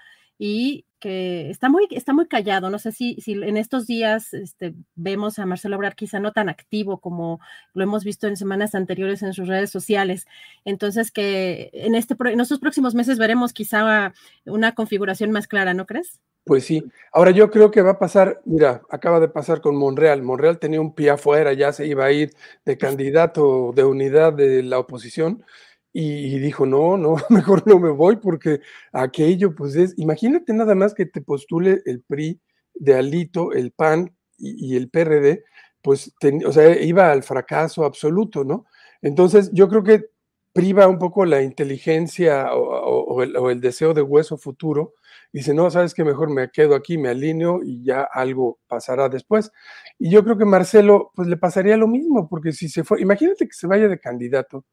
y 0.45 0.83
que 0.99 1.49
está 1.49 1.69
muy, 1.69 1.87
está 1.91 2.11
muy 2.11 2.27
callado. 2.27 2.69
No 2.69 2.77
sé 2.77 2.91
si, 2.91 3.15
si 3.21 3.31
en 3.31 3.55
estos 3.55 3.87
días 3.87 4.33
este, 4.33 4.73
vemos 4.93 5.39
a 5.39 5.45
Marcelo 5.45 5.77
Obrar 5.77 5.95
quizá 5.95 6.19
no 6.19 6.33
tan 6.33 6.49
activo 6.49 6.99
como 6.99 7.39
lo 7.73 7.81
hemos 7.81 8.03
visto 8.03 8.27
en 8.27 8.35
semanas 8.35 8.75
anteriores 8.75 9.23
en 9.23 9.31
sus 9.31 9.47
redes 9.47 9.69
sociales. 9.69 10.25
Entonces 10.65 11.11
que 11.11 11.69
en, 11.71 11.95
este, 11.95 12.17
en 12.25 12.41
estos 12.41 12.59
próximos 12.59 12.93
meses 12.93 13.17
veremos 13.19 13.53
quizá 13.53 14.11
una 14.45 14.75
configuración 14.75 15.31
más 15.31 15.47
clara, 15.47 15.73
¿no 15.73 15.85
crees? 15.85 16.19
Pues 16.43 16.65
sí. 16.65 16.83
Ahora 17.13 17.31
yo 17.31 17.49
creo 17.49 17.71
que 17.71 17.81
va 17.81 17.91
a 17.91 17.99
pasar, 17.99 18.41
mira, 18.43 18.81
acaba 18.89 19.21
de 19.21 19.29
pasar 19.29 19.61
con 19.61 19.77
Monreal. 19.77 20.23
Monreal 20.23 20.59
tenía 20.59 20.81
un 20.81 20.93
pie 20.93 21.11
afuera, 21.11 21.53
ya 21.53 21.71
se 21.71 21.87
iba 21.87 22.03
a 22.03 22.11
ir 22.11 22.33
de 22.65 22.77
candidato 22.77 23.71
de 23.73 23.85
unidad 23.85 24.33
de 24.33 24.61
la 24.61 24.77
oposición 24.77 25.45
y, 25.93 26.39
dijo, 26.39 26.65
no, 26.65 26.97
no, 26.97 27.15
mejor 27.29 27.65
no 27.67 27.79
me 27.79 27.91
voy 27.91 28.15
porque 28.17 28.61
aquello, 28.91 29.53
pues 29.55 29.75
es, 29.75 29.93
imagínate 29.97 30.51
nada 30.53 30.73
más 30.73 30.93
que 30.95 31.05
te 31.05 31.21
postule 31.21 31.83
el 31.85 32.01
PRI 32.01 32.41
de 32.73 32.95
Alito, 32.95 33.53
el 33.53 33.71
PAN 33.71 34.15
y, 34.37 34.75
el 34.75 34.89
PRD, 34.89 35.43
pues, 35.81 36.13
o 36.45 36.51
sea, 36.51 36.81
iba 36.81 37.11
al 37.11 37.23
fracaso 37.23 37.85
absoluto, 37.85 38.43
¿no? 38.43 38.65
Entonces 39.01 39.51
yo 39.53 39.69
creo 39.69 39.83
que 39.83 40.05
priva 40.53 40.87
un 40.87 40.99
poco 40.99 41.25
la 41.25 41.41
inteligencia 41.41 42.53
o, 42.53 43.21
el, 43.23 43.61
deseo 43.61 43.93
de 43.93 44.01
hueso 44.01 44.37
futuro. 44.37 44.93
Dice, 45.31 45.53
no, 45.53 45.69
sabes 45.71 45.93
que 45.93 46.03
mejor 46.03 46.29
me 46.29 46.49
quedo 46.51 46.75
aquí, 46.75 46.97
me 46.97 47.09
alineo 47.09 47.61
y 47.63 47.83
ya 47.83 48.07
algo 48.11 48.59
pasará 48.67 49.09
después. 49.09 49.51
Y 49.99 50.11
yo 50.11 50.23
creo 50.23 50.37
que 50.37 50.45
Marcelo, 50.45 51.11
pues 51.15 51.27
le 51.27 51.37
pasaría 51.37 51.77
lo 51.77 51.87
mismo, 51.87 52.27
porque 52.29 52.51
si 52.51 52.69
se 52.69 52.83
fue, 52.83 53.01
imagínate 53.01 53.47
que 53.47 53.53
se 53.53 53.67
vaya 53.67 53.87
de 53.87 53.99
candidato 53.99 54.65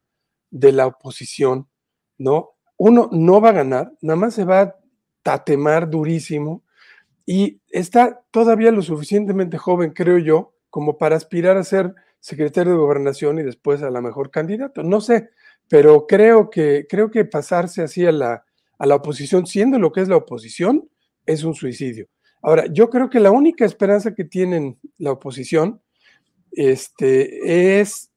de 0.50 0.72
la 0.72 0.86
oposición, 0.86 1.68
¿no? 2.18 2.50
Uno 2.76 3.08
no 3.12 3.40
va 3.40 3.50
a 3.50 3.52
ganar, 3.52 3.92
nada 4.00 4.16
más 4.16 4.34
se 4.34 4.44
va 4.44 4.60
a 4.60 4.76
tatemar 5.22 5.90
durísimo 5.90 6.64
y 7.26 7.60
está 7.68 8.22
todavía 8.30 8.70
lo 8.70 8.82
suficientemente 8.82 9.58
joven, 9.58 9.90
creo 9.90 10.18
yo, 10.18 10.54
como 10.70 10.98
para 10.98 11.16
aspirar 11.16 11.56
a 11.56 11.64
ser 11.64 11.94
secretario 12.20 12.72
de 12.72 12.78
gobernación 12.78 13.38
y 13.38 13.42
después 13.42 13.82
a 13.82 13.90
la 13.90 14.00
mejor 14.00 14.30
candidato. 14.30 14.82
No 14.82 15.00
sé, 15.00 15.30
pero 15.68 16.06
creo 16.06 16.50
que, 16.50 16.86
creo 16.88 17.10
que 17.10 17.24
pasarse 17.24 17.82
así 17.82 18.04
a 18.06 18.12
la, 18.12 18.44
a 18.78 18.86
la 18.86 18.96
oposición, 18.96 19.46
siendo 19.46 19.78
lo 19.78 19.92
que 19.92 20.00
es 20.00 20.08
la 20.08 20.16
oposición, 20.16 20.88
es 21.26 21.44
un 21.44 21.54
suicidio. 21.54 22.08
Ahora, 22.42 22.64
yo 22.72 22.88
creo 22.88 23.10
que 23.10 23.20
la 23.20 23.30
única 23.30 23.64
esperanza 23.64 24.14
que 24.14 24.24
tienen 24.24 24.78
la 24.98 25.12
oposición 25.12 25.82
este, 26.52 27.80
es, 27.80 28.09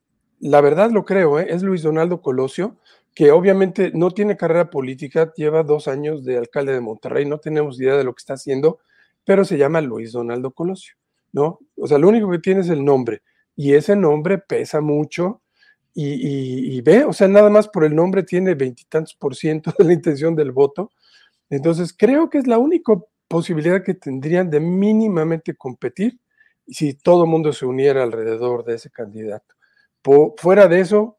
la 0.44 0.60
verdad 0.60 0.90
lo 0.90 1.06
creo, 1.06 1.38
¿eh? 1.40 1.46
es 1.48 1.62
Luis 1.62 1.82
Donaldo 1.82 2.20
Colosio, 2.20 2.76
que 3.14 3.30
obviamente 3.30 3.92
no 3.94 4.10
tiene 4.10 4.36
carrera 4.36 4.68
política, 4.68 5.32
lleva 5.34 5.62
dos 5.62 5.88
años 5.88 6.22
de 6.22 6.36
alcalde 6.36 6.74
de 6.74 6.80
Monterrey, 6.80 7.24
no 7.24 7.38
tenemos 7.38 7.80
idea 7.80 7.96
de 7.96 8.04
lo 8.04 8.14
que 8.14 8.20
está 8.20 8.34
haciendo, 8.34 8.78
pero 9.24 9.46
se 9.46 9.56
llama 9.56 9.80
Luis 9.80 10.12
Donaldo 10.12 10.50
Colosio, 10.50 10.96
¿no? 11.32 11.60
O 11.78 11.86
sea, 11.86 11.96
lo 11.96 12.08
único 12.08 12.30
que 12.30 12.40
tiene 12.40 12.60
es 12.60 12.68
el 12.68 12.84
nombre, 12.84 13.22
y 13.56 13.72
ese 13.72 13.96
nombre 13.96 14.36
pesa 14.36 14.82
mucho 14.82 15.40
y, 15.94 16.80
ve, 16.82 17.04
o 17.04 17.12
sea, 17.14 17.28
nada 17.28 17.48
más 17.48 17.68
por 17.68 17.84
el 17.84 17.94
nombre 17.94 18.22
tiene 18.24 18.54
veintitantos 18.54 19.14
por 19.14 19.36
ciento 19.36 19.72
de 19.78 19.84
la 19.84 19.92
intención 19.92 20.34
del 20.34 20.50
voto. 20.50 20.90
Entonces, 21.48 21.94
creo 21.96 22.28
que 22.28 22.38
es 22.38 22.46
la 22.48 22.58
única 22.58 22.94
posibilidad 23.28 23.82
que 23.82 23.94
tendrían 23.94 24.50
de 24.50 24.60
mínimamente 24.60 25.54
competir 25.54 26.18
si 26.66 26.94
todo 26.94 27.24
el 27.24 27.30
mundo 27.30 27.52
se 27.52 27.64
uniera 27.64 28.02
alrededor 28.02 28.64
de 28.64 28.74
ese 28.74 28.90
candidato. 28.90 29.53
Fuera 30.36 30.68
de 30.68 30.80
eso, 30.80 31.18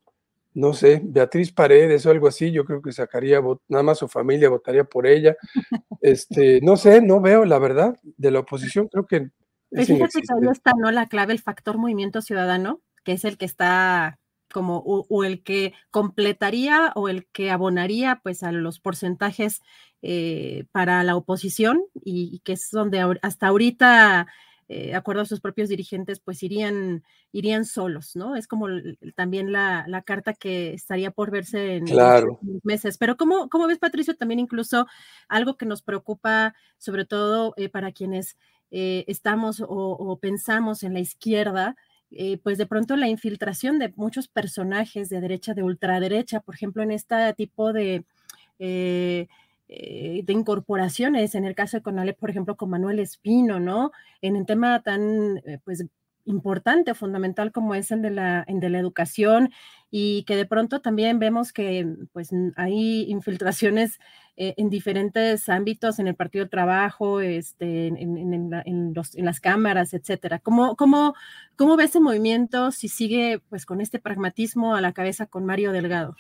no 0.54 0.74
sé, 0.74 1.02
Beatriz 1.04 1.52
Paredes 1.52 2.06
o 2.06 2.12
algo 2.12 2.28
así, 2.28 2.52
yo 2.52 2.64
creo 2.64 2.82
que 2.82 2.94
sacaría, 2.94 3.42
nada 3.68 3.84
más 3.84 3.98
su 3.98 4.08
familia 4.08 4.50
votaría 4.50 4.84
por 4.84 5.08
ella. 5.08 5.36
Este, 6.02 6.60
no 6.62 6.78
sé, 6.78 7.02
no 7.02 7.20
veo 7.20 7.46
la 7.46 7.58
verdad 7.58 7.98
de 8.04 8.30
la 8.30 8.40
oposición, 8.40 8.88
creo 8.90 9.08
que... 9.08 9.32
Es 9.72 9.88
fíjate 9.88 10.22
que 10.22 10.28
ahí 10.32 10.52
está, 10.52 10.72
¿no? 10.78 10.92
La 10.92 11.08
clave, 11.08 11.34
el 11.34 11.42
factor 11.42 11.80
movimiento 11.80 12.22
ciudadano, 12.22 12.80
que 13.04 13.14
es 13.14 13.26
el 13.26 13.40
que 13.40 13.46
está 13.46 14.20
como 14.54 14.78
o, 14.78 15.24
el 15.24 15.44
que 15.44 15.74
completaría 15.92 16.94
o 16.96 17.10
el 17.10 17.26
que 17.28 17.52
abonaría 17.52 18.22
pues 18.24 18.44
a 18.44 18.52
los 18.52 18.80
porcentajes 18.80 19.62
eh, 20.02 20.66
para 20.72 21.04
la 21.04 21.16
oposición 21.16 21.82
y, 22.04 22.40
que 22.46 22.54
es 22.54 22.70
donde 22.72 23.18
hasta 23.22 23.48
ahorita 23.48 24.28
eh, 24.68 24.88
de 24.88 24.96
acuerdo 24.96 25.22
a 25.22 25.26
sus 25.26 25.42
propios 25.42 25.70
dirigentes, 25.70 26.20
pues 26.20 26.42
irían, 26.42 27.04
irían 27.32 27.66
solos, 27.66 28.16
¿no? 28.16 28.36
Es 28.36 28.48
como 28.48 28.68
también 29.16 29.52
la, 29.52 29.86
carta 30.06 30.34
que 30.34 30.74
estaría 30.74 31.12
por 31.12 31.32
verse 31.32 31.78
en 31.78 31.86
claro. 31.86 32.40
meses. 32.64 32.98
Pero 32.98 33.18
¿cómo, 33.18 33.50
¿cómo, 33.50 33.68
ves, 33.68 33.80
Patricio? 33.80 34.16
También 34.16 34.40
incluso 34.40 34.88
algo 35.28 35.56
que 35.56 35.66
nos 35.66 35.82
preocupa, 35.82 36.56
sobre 36.78 37.06
todo 37.06 37.54
eh, 37.58 37.70
para 37.70 37.92
quienes 37.92 38.38
estamos 38.72 39.64
o, 39.66 40.18
pensamos 40.20 40.84
en 40.84 40.94
la 40.94 41.00
izquierda, 41.00 41.78
eh, 42.12 42.38
pues 42.38 42.58
de 42.58 42.66
pronto 42.66 42.96
la 42.96 43.08
infiltración 43.08 43.80
de 43.80 43.94
muchos 43.96 44.28
personajes 44.28 45.10
de 45.10 45.22
derecha, 45.22 45.54
de 45.54 45.64
ultraderecha, 45.64 46.40
por 46.40 46.56
ejemplo, 46.56 46.84
en 46.84 46.92
este 46.92 47.34
tipo 47.34 47.74
de, 47.74 48.04
eh, 48.60 49.28
eh, 49.68 50.22
de 50.26 50.34
incorporaciones, 50.34 51.36
en 51.36 51.46
el 51.46 51.56
caso 51.56 51.78
de 51.78 51.84
Conalep, 51.84 52.18
por 52.20 52.30
ejemplo, 52.30 52.56
con 52.58 52.70
Manuel 52.70 53.00
Espino, 53.00 53.60
¿no? 53.60 53.92
En 54.22 54.36
un 54.36 54.46
tema 54.46 54.82
tan, 54.84 55.42
pues, 55.64 55.86
importante, 56.26 56.94
fundamental 56.94 57.52
como 57.52 57.76
es 57.76 57.92
el 57.92 58.02
de 58.02 58.12
la, 58.12 58.44
el 58.48 58.60
de 58.60 58.70
la 58.70 58.80
educación 58.80 59.52
y 59.92 60.24
que 60.26 60.36
de 60.36 60.46
pronto 60.46 60.82
también 60.82 61.20
vemos 61.20 61.54
que 61.54 61.88
pues 62.14 62.32
hay 62.56 63.04
infiltraciones 63.10 64.00
eh, 64.36 64.54
en 64.58 64.70
diferentes 64.70 65.48
ámbitos, 65.48 66.00
en 66.00 66.08
el 66.08 66.16
Partido 66.16 66.44
del 66.44 66.50
Trabajo, 66.50 67.22
este, 67.22 67.88
en, 67.88 68.34
en 68.34 68.94
las 69.26 69.40
cámaras, 69.40 69.94
etcétera. 69.94 70.40
¿Cómo, 70.40 70.76
cómo, 70.76 71.14
¿Cómo 71.56 71.78
ve 71.78 71.86
ese 71.86 72.00
movimiento 72.02 72.72
si 72.72 72.90
sigue 72.90 73.42
pues 73.50 73.66
con 73.66 73.80
este 73.80 74.00
pragmatismo 74.00 74.76
a 74.76 74.82
la 74.82 74.94
cabeza 74.94 75.28
con 75.28 75.46
Mario 75.46 75.72
Delgado? 75.72 76.16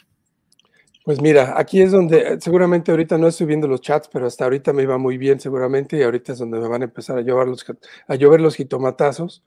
Pues 1.05 1.21
mira, 1.21 1.53
aquí 1.55 1.83
es 1.83 1.91
donde 1.91 2.41
seguramente 2.41 2.89
ahorita 2.89 3.19
no 3.19 3.27
estoy 3.27 3.45
viendo 3.45 3.67
los 3.67 3.79
chats, 3.79 4.09
pero 4.11 4.25
hasta 4.25 4.45
ahorita 4.45 4.73
me 4.73 4.81
iba 4.81 4.97
muy 4.97 5.19
bien 5.19 5.39
seguramente 5.39 5.97
y 5.97 6.01
ahorita 6.01 6.33
es 6.33 6.39
donde 6.39 6.59
me 6.59 6.67
van 6.67 6.81
a 6.81 6.85
empezar 6.85 7.19
a 7.19 7.21
llover 7.21 7.47
los, 7.47 7.63
a 8.07 8.15
llover 8.15 8.41
los 8.41 8.55
jitomatazos. 8.55 9.43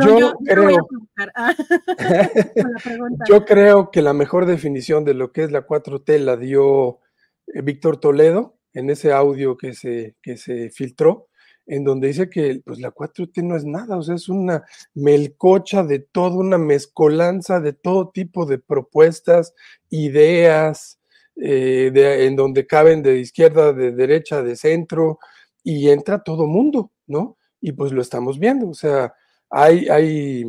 yo, 0.00 0.32
creo, 0.42 0.88
ah, 1.34 1.54
yo 3.28 3.44
creo 3.44 3.90
que 3.90 4.00
la 4.00 4.14
mejor 4.14 4.46
definición 4.46 5.04
de 5.04 5.12
lo 5.12 5.32
que 5.32 5.44
es 5.44 5.52
la 5.52 5.66
4T 5.66 6.18
la 6.18 6.38
dio 6.38 7.00
eh, 7.48 7.60
Víctor 7.60 7.98
Toledo 7.98 8.56
en 8.72 8.88
ese 8.88 9.12
audio 9.12 9.58
que 9.58 9.74
se, 9.74 10.16
que 10.22 10.38
se 10.38 10.70
filtró 10.70 11.28
en 11.66 11.84
donde 11.84 12.08
dice 12.08 12.30
que 12.30 12.60
pues 12.64 12.78
la 12.78 12.92
4T 12.92 13.42
no 13.42 13.56
es 13.56 13.64
nada, 13.64 13.96
o 13.96 14.02
sea, 14.02 14.14
es 14.14 14.28
una 14.28 14.64
melcocha 14.94 15.82
de 15.82 15.98
todo, 15.98 16.38
una 16.38 16.58
mezcolanza 16.58 17.60
de 17.60 17.72
todo 17.72 18.10
tipo 18.10 18.46
de 18.46 18.58
propuestas, 18.58 19.54
ideas, 19.90 21.00
eh, 21.36 21.90
en 22.26 22.36
donde 22.36 22.66
caben 22.66 23.02
de 23.02 23.18
izquierda, 23.18 23.72
de 23.72 23.92
derecha, 23.92 24.42
de 24.42 24.56
centro, 24.56 25.18
y 25.62 25.90
entra 25.90 26.22
todo 26.22 26.46
mundo, 26.46 26.92
¿no? 27.06 27.36
Y 27.60 27.72
pues 27.72 27.92
lo 27.92 28.00
estamos 28.00 28.38
viendo, 28.38 28.68
o 28.68 28.74
sea, 28.74 29.14
hay, 29.50 29.88
hay 29.88 30.44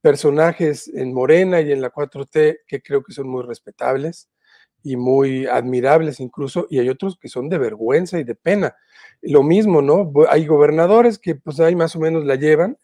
personajes 0.00 0.88
en 0.88 1.12
Morena 1.14 1.60
y 1.60 1.72
en 1.72 1.80
la 1.80 1.90
4T 1.90 2.60
que 2.66 2.82
creo 2.82 3.02
que 3.02 3.12
son 3.12 3.28
muy 3.28 3.42
respetables, 3.42 4.28
y 4.82 4.96
muy 4.96 5.46
admirables 5.46 6.20
incluso, 6.20 6.66
y 6.70 6.78
hay 6.78 6.88
otros 6.88 7.18
que 7.18 7.28
son 7.28 7.48
de 7.48 7.58
vergüenza 7.58 8.18
y 8.18 8.24
de 8.24 8.34
pena. 8.34 8.76
Lo 9.20 9.42
mismo, 9.42 9.82
¿no? 9.82 10.12
Hay 10.30 10.46
gobernadores 10.46 11.18
que 11.18 11.34
pues 11.34 11.60
ahí 11.60 11.74
más 11.74 11.96
o 11.96 12.00
menos 12.00 12.24
la 12.24 12.36
llevan, 12.36 12.78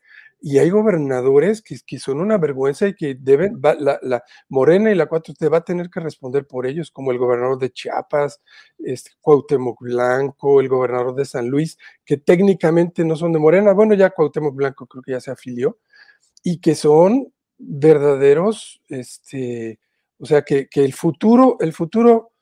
y 0.46 0.58
hay 0.58 0.68
gobernadores 0.68 1.62
que, 1.62 1.76
que 1.86 1.98
son 1.98 2.20
una 2.20 2.36
vergüenza 2.36 2.86
y 2.86 2.94
que 2.94 3.14
deben, 3.18 3.58
la, 3.62 4.22
Morena 4.50 4.92
y 4.92 4.94
la 4.94 5.08
4T 5.08 5.50
va 5.50 5.56
a 5.56 5.64
tener 5.64 5.88
que 5.88 6.00
responder 6.00 6.46
por 6.46 6.66
ellos, 6.66 6.90
como 6.90 7.12
el 7.12 7.18
gobernador 7.18 7.58
de 7.58 7.72
Chiapas, 7.72 8.42
este, 8.78 9.12
Cuauhtémoc 9.22 9.80
Blanco, 9.80 10.60
el 10.60 10.68
gobernador 10.68 11.14
de 11.14 11.24
San 11.24 11.48
Luis, 11.48 11.78
que 12.04 12.18
técnicamente 12.18 13.06
no 13.06 13.16
son 13.16 13.32
de 13.32 13.38
Morena, 13.38 13.72
bueno, 13.72 13.94
ya 13.94 14.10
Cuauhtémoc 14.10 14.54
Blanco 14.54 14.86
creo 14.86 15.02
que 15.02 15.12
ya 15.12 15.20
se 15.20 15.30
afilió, 15.30 15.78
y 16.42 16.60
que 16.60 16.74
son 16.74 17.32
verdaderos, 17.56 18.82
este, 18.88 19.78
o 20.24 20.26
sea, 20.26 20.42
que, 20.42 20.68
que 20.68 20.82
el 20.84 20.94
futuro, 20.94 21.58
el 21.60 21.74
futuro 21.74 22.32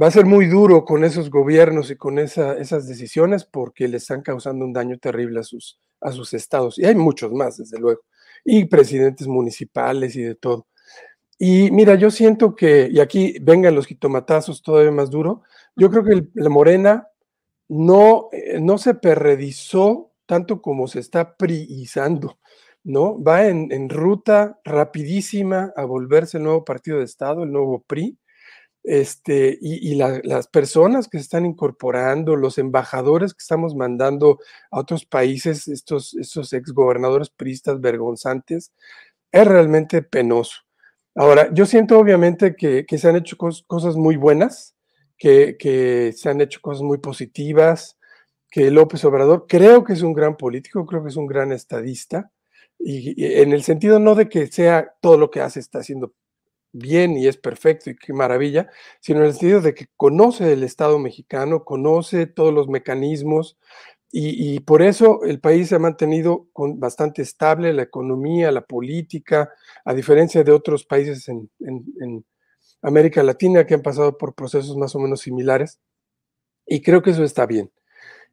va 0.00 0.08
a 0.08 0.10
ser 0.10 0.26
muy 0.26 0.46
duro 0.46 0.84
con 0.84 1.04
esos 1.04 1.30
gobiernos 1.30 1.90
y 1.90 1.96
con 1.96 2.18
esa, 2.18 2.52
esas 2.58 2.86
decisiones 2.86 3.46
porque 3.46 3.88
le 3.88 3.96
están 3.96 4.20
causando 4.20 4.66
un 4.66 4.74
daño 4.74 4.98
terrible 4.98 5.40
a 5.40 5.42
sus, 5.42 5.80
a 6.02 6.12
sus 6.12 6.34
estados. 6.34 6.78
Y 6.78 6.84
hay 6.84 6.94
muchos 6.94 7.32
más, 7.32 7.56
desde 7.56 7.78
luego. 7.78 8.02
Y 8.44 8.66
presidentes 8.66 9.26
municipales 9.26 10.14
y 10.16 10.22
de 10.22 10.34
todo. 10.34 10.66
Y 11.38 11.70
mira, 11.70 11.94
yo 11.94 12.10
siento 12.10 12.54
que, 12.54 12.90
y 12.92 13.00
aquí 13.00 13.36
vengan 13.40 13.74
los 13.74 13.86
jitomatazos 13.86 14.60
todavía 14.62 14.92
más 14.92 15.08
duro, 15.08 15.42
yo 15.74 15.88
creo 15.90 16.04
que 16.04 16.28
la 16.34 16.50
Morena 16.50 17.08
no, 17.68 18.28
eh, 18.32 18.60
no 18.60 18.76
se 18.76 18.94
perredizó 18.94 20.12
tanto 20.26 20.60
como 20.60 20.86
se 20.88 21.00
está 21.00 21.36
priizando, 21.36 22.38
¿no? 22.88 23.22
Va 23.22 23.46
en, 23.46 23.70
en 23.70 23.90
ruta 23.90 24.58
rapidísima 24.64 25.72
a 25.76 25.84
volverse 25.84 26.38
el 26.38 26.44
nuevo 26.44 26.64
partido 26.64 26.98
de 26.98 27.04
Estado, 27.04 27.44
el 27.44 27.52
nuevo 27.52 27.84
PRI, 27.86 28.18
este, 28.82 29.58
y, 29.60 29.96
las 29.96 30.48
personas 30.48 31.08
que 31.08 31.18
se 31.18 31.22
están 31.24 31.44
incorporando, 31.44 32.36
los 32.36 32.56
embajadores 32.56 33.34
que 33.34 33.42
estamos 33.42 33.74
mandando 33.74 34.38
a 34.70 34.80
otros 34.80 35.04
países, 35.04 35.68
estos, 35.68 36.14
estos 36.14 36.54
exgobernadores 36.54 37.28
priistas 37.28 37.82
vergonzantes, 37.82 38.72
es 39.30 39.46
realmente 39.46 40.00
penoso. 40.00 40.62
Ahora, 41.14 41.52
yo 41.52 41.66
siento 41.66 41.98
obviamente 41.98 42.56
que, 42.56 42.86
se 42.96 43.08
han 43.08 43.16
hecho 43.16 43.36
cosas 43.36 43.96
muy 43.96 44.16
buenas, 44.16 44.74
que, 45.18 46.14
se 46.16 46.30
han 46.30 46.40
hecho 46.40 46.60
cosas 46.62 46.82
muy 46.82 46.96
positivas, 46.96 47.98
que 48.50 48.70
López 48.70 49.04
Obrador 49.04 49.44
creo 49.46 49.84
que 49.84 49.92
es 49.92 50.00
un 50.00 50.14
gran 50.14 50.38
político, 50.38 50.86
creo 50.86 51.02
que 51.02 51.10
es 51.10 51.16
un 51.16 51.26
gran 51.26 51.52
estadista, 51.52 52.30
y, 52.78 53.40
en 53.40 53.52
el 53.52 53.62
sentido 53.62 53.98
no 53.98 54.14
de 54.14 54.28
que 54.28 54.46
sea 54.46 54.94
todo 55.00 55.18
lo 55.18 55.30
que 55.30 55.40
hace 55.40 55.60
está 55.60 55.80
haciendo 55.80 56.14
bien 56.72 57.16
y 57.16 57.26
es 57.26 57.36
perfecto 57.36 57.90
y 57.90 57.96
qué 57.96 58.12
maravilla, 58.12 58.68
sino 59.00 59.20
en 59.20 59.26
el 59.26 59.32
sentido 59.32 59.60
de 59.60 59.74
que 59.74 59.86
conoce 59.96 60.52
el 60.52 60.62
Estado 60.64 60.98
mexicano, 60.98 61.64
conoce 61.64 62.26
todos 62.26 62.52
los 62.54 62.68
mecanismos 62.68 63.58
y, 64.10 64.60
por 64.60 64.80
eso 64.80 65.22
el 65.24 65.38
país 65.38 65.68
se 65.68 65.74
ha 65.74 65.78
mantenido 65.78 66.48
bastante 66.54 67.20
estable, 67.20 67.74
la 67.74 67.82
economía, 67.82 68.50
la 68.50 68.62
política, 68.62 69.52
a 69.84 69.92
diferencia 69.92 70.42
de 70.44 70.52
otros 70.52 70.84
países 70.86 71.28
en 71.28 71.50
América 72.82 73.22
Latina 73.22 73.66
que 73.66 73.74
han 73.74 73.82
pasado 73.82 74.16
por 74.16 74.34
procesos 74.34 74.76
más 74.76 74.94
o 74.94 75.00
menos 75.00 75.20
similares. 75.20 75.80
Y 76.66 76.82
creo 76.82 77.02
que 77.02 77.10
eso 77.10 77.24
está 77.24 77.46
bien. 77.46 77.70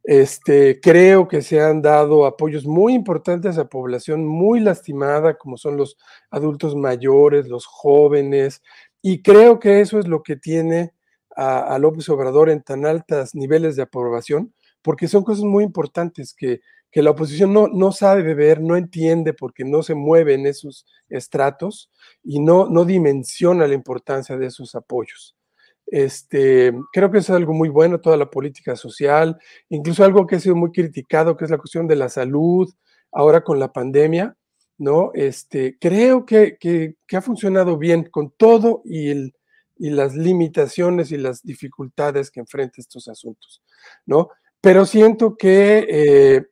Este, 0.08 0.78
creo 0.80 1.26
que 1.26 1.42
se 1.42 1.60
han 1.60 1.82
dado 1.82 2.26
apoyos 2.26 2.64
muy 2.64 2.94
importantes 2.94 3.58
a 3.58 3.68
población 3.68 4.24
muy 4.24 4.60
lastimada, 4.60 5.36
como 5.36 5.56
son 5.56 5.76
los 5.76 5.96
adultos 6.30 6.76
mayores, 6.76 7.48
los 7.48 7.66
jóvenes, 7.66 8.62
y 9.02 9.20
creo 9.20 9.58
que 9.58 9.80
eso 9.80 9.98
es 9.98 10.06
lo 10.06 10.22
que 10.22 10.36
tiene 10.36 10.92
a, 11.34 11.76
López 11.80 12.08
Obrador 12.08 12.50
en 12.50 12.62
tan 12.62 12.86
altos 12.86 13.34
niveles 13.34 13.74
de 13.74 13.82
aprobación, 13.82 14.54
porque 14.80 15.08
son 15.08 15.24
cosas 15.24 15.44
muy 15.44 15.64
importantes 15.64 16.32
que, 16.34 16.60
que 16.92 17.02
la 17.02 17.10
oposición 17.10 17.52
no, 17.52 17.66
no, 17.66 17.90
sabe 17.90 18.32
ver, 18.34 18.60
no 18.60 18.76
entiende 18.76 19.34
porque 19.34 19.64
no 19.64 19.82
se 19.82 19.96
mueve 19.96 20.34
en 20.34 20.46
esos 20.46 20.86
estratos 21.08 21.90
y 22.22 22.38
no, 22.38 22.68
no 22.68 22.84
dimensiona 22.84 23.66
la 23.66 23.74
importancia 23.74 24.38
de 24.38 24.46
esos 24.46 24.76
apoyos. 24.76 25.35
Este, 25.86 26.72
creo 26.92 27.10
que 27.10 27.18
es 27.18 27.30
algo 27.30 27.52
muy 27.52 27.68
bueno, 27.68 28.00
toda 28.00 28.16
la 28.16 28.30
política 28.30 28.74
social, 28.76 29.38
incluso 29.68 30.04
algo 30.04 30.26
que 30.26 30.36
ha 30.36 30.40
sido 30.40 30.56
muy 30.56 30.72
criticado, 30.72 31.36
que 31.36 31.44
es 31.44 31.50
la 31.50 31.58
cuestión 31.58 31.86
de 31.86 31.96
la 31.96 32.08
salud, 32.08 32.72
ahora 33.12 33.44
con 33.44 33.58
la 33.60 33.72
pandemia, 33.72 34.36
¿no? 34.78 35.10
Este, 35.14 35.78
creo 35.80 36.26
que, 36.26 36.56
que, 36.58 36.96
ha 37.16 37.22
funcionado 37.22 37.78
bien 37.78 38.04
con 38.10 38.30
todo 38.36 38.82
y, 38.84 39.10
el, 39.10 39.34
y 39.78 39.90
las 39.90 40.14
limitaciones 40.14 41.12
y 41.12 41.16
las 41.16 41.42
dificultades 41.42 42.30
que 42.30 42.40
enfrenta 42.40 42.80
estos 42.80 43.08
asuntos, 43.08 43.62
¿no? 44.04 44.30
Pero 44.60 44.84
siento 44.86 45.36
que, 45.36 45.86
eh, 45.88 46.46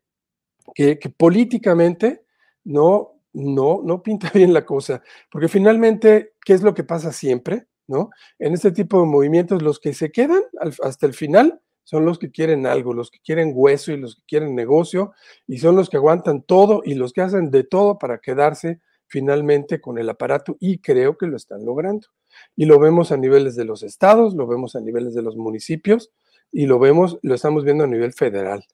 que, 0.74 0.98
que 0.98 1.10
políticamente, 1.10 2.24
¿no? 2.64 3.20
No, 3.32 3.82
no 3.84 4.02
pinta 4.02 4.30
bien 4.34 4.52
la 4.52 4.64
cosa, 4.64 5.02
porque 5.30 5.48
finalmente, 5.48 6.34
¿qué 6.44 6.54
es 6.54 6.62
lo 6.62 6.72
que 6.72 6.84
pasa 6.84 7.12
siempre? 7.12 7.66
¿No? 7.86 8.10
En 8.38 8.54
este 8.54 8.72
tipo 8.72 9.00
de 9.00 9.06
movimientos, 9.06 9.62
los 9.62 9.78
que 9.78 9.94
se 9.94 10.10
quedan 10.10 10.42
hasta 10.82 11.06
el 11.06 11.14
final 11.14 11.60
son 11.84 12.06
los 12.06 12.18
que 12.18 12.30
quieren 12.30 12.66
algo, 12.66 12.94
los 12.94 13.10
que 13.10 13.20
quieren 13.20 13.52
hueso 13.54 13.92
y 13.92 13.98
los 13.98 14.16
que 14.16 14.22
quieren 14.26 14.54
negocio, 14.54 15.12
y 15.46 15.58
son 15.58 15.76
los 15.76 15.90
que 15.90 15.98
aguantan 15.98 16.42
todo 16.42 16.82
y 16.84 16.94
los 16.94 17.12
que 17.12 17.20
hacen 17.20 17.50
de 17.50 17.64
todo 17.64 17.98
para 17.98 18.18
quedarse 18.18 18.80
finalmente 19.06 19.80
con 19.80 19.98
el 19.98 20.08
aparato, 20.08 20.56
y 20.58 20.78
creo 20.78 21.16
que 21.16 21.26
lo 21.26 21.36
están 21.36 21.64
logrando. 21.64 22.08
Y 22.56 22.64
lo 22.64 22.80
vemos 22.80 23.12
a 23.12 23.16
niveles 23.16 23.54
de 23.54 23.64
los 23.64 23.82
estados, 23.82 24.34
lo 24.34 24.46
vemos 24.46 24.74
a 24.74 24.80
niveles 24.80 25.14
de 25.14 25.22
los 25.22 25.36
municipios, 25.36 26.10
y 26.50 26.66
lo 26.66 26.78
vemos, 26.78 27.18
lo 27.22 27.34
estamos 27.34 27.64
viendo 27.64 27.84
a 27.84 27.88
nivel 27.88 28.12
federal. 28.12 28.64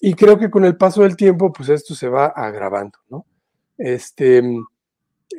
Y 0.00 0.14
creo 0.14 0.38
que 0.38 0.50
con 0.50 0.64
el 0.64 0.76
paso 0.76 1.02
del 1.02 1.16
tiempo, 1.16 1.52
pues 1.52 1.68
esto 1.68 1.94
se 1.94 2.08
va 2.08 2.26
agravando, 2.26 2.98
¿no? 3.08 3.26
Este, 3.76 4.42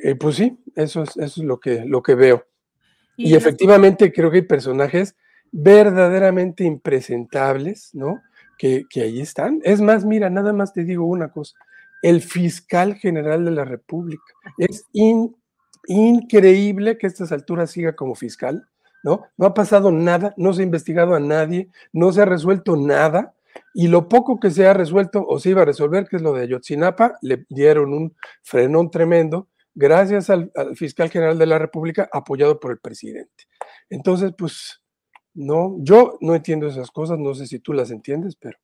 eh, 0.03 0.15
pues 0.15 0.35
sí, 0.35 0.57
eso 0.75 1.03
es, 1.03 1.09
eso 1.17 1.41
es 1.41 1.45
lo 1.45 1.59
que, 1.59 1.83
lo 1.85 2.01
que 2.01 2.15
veo. 2.15 2.45
Y, 3.17 3.35
efectivamente 3.35 4.11
creo 4.11 4.29
que 4.29 4.37
hay 4.37 4.43
personajes 4.43 5.15
verdaderamente 5.51 6.63
impresentables, 6.63 7.91
¿no? 7.93 8.21
Que, 8.57 8.85
que, 8.89 9.01
ahí 9.01 9.21
están. 9.21 9.61
Es 9.63 9.81
más, 9.81 10.05
mira, 10.05 10.29
nada 10.29 10.53
más 10.53 10.73
te 10.73 10.83
digo 10.83 11.05
una 11.05 11.29
cosa. 11.29 11.55
El 12.01 12.21
fiscal 12.21 12.95
general 12.95 13.45
de 13.45 13.51
la 13.51 13.65
República. 13.65 14.23
Es 14.57 14.85
increíble 15.87 16.97
que 16.97 17.07
a 17.07 17.09
estas 17.09 17.31
alturas 17.31 17.71
siga 17.71 17.95
como 17.95 18.15
fiscal, 18.15 18.67
¿no? 19.03 19.25
No 19.37 19.45
ha 19.45 19.53
pasado 19.53 19.91
nada, 19.91 20.33
no 20.37 20.53
se 20.53 20.61
ha 20.61 20.65
investigado 20.65 21.15
a 21.15 21.19
nadie, 21.19 21.69
no 21.93 22.11
se 22.11 22.21
ha 22.21 22.25
resuelto 22.25 22.75
nada. 22.75 23.33
Y 23.73 23.87
lo 23.87 24.09
poco 24.09 24.39
que 24.39 24.51
se 24.51 24.67
ha 24.67 24.73
resuelto 24.73 25.25
o 25.25 25.39
se 25.39 25.51
iba 25.51 25.61
a 25.61 25.65
resolver, 25.65 26.07
que 26.07 26.17
es 26.17 26.21
lo 26.21 26.33
de 26.33 26.43
Ayotzinapa, 26.43 27.17
le 27.21 27.45
dieron 27.49 27.93
un 27.93 28.15
frenón 28.43 28.91
tremendo 28.91 29.47
gracias 29.75 30.29
al, 30.29 30.51
fiscal 30.75 31.09
general 31.09 31.37
de 31.37 31.45
la 31.45 31.59
República 31.59 32.09
apoyado 32.11 32.59
por 32.59 32.71
el 32.71 32.79
presidente. 32.79 33.45
Entonces, 33.89 34.31
pues, 34.37 34.81
no, 35.33 35.75
yo 35.79 36.17
no 36.21 36.33
entiendo 36.33 36.67
esas 36.67 36.89
cosas, 36.89 37.19
no 37.19 37.35
sé 37.35 37.45
si 37.45 37.59
tú 37.59 37.73
las 37.73 37.91
entiendes, 37.91 38.35
pero... 38.35 38.57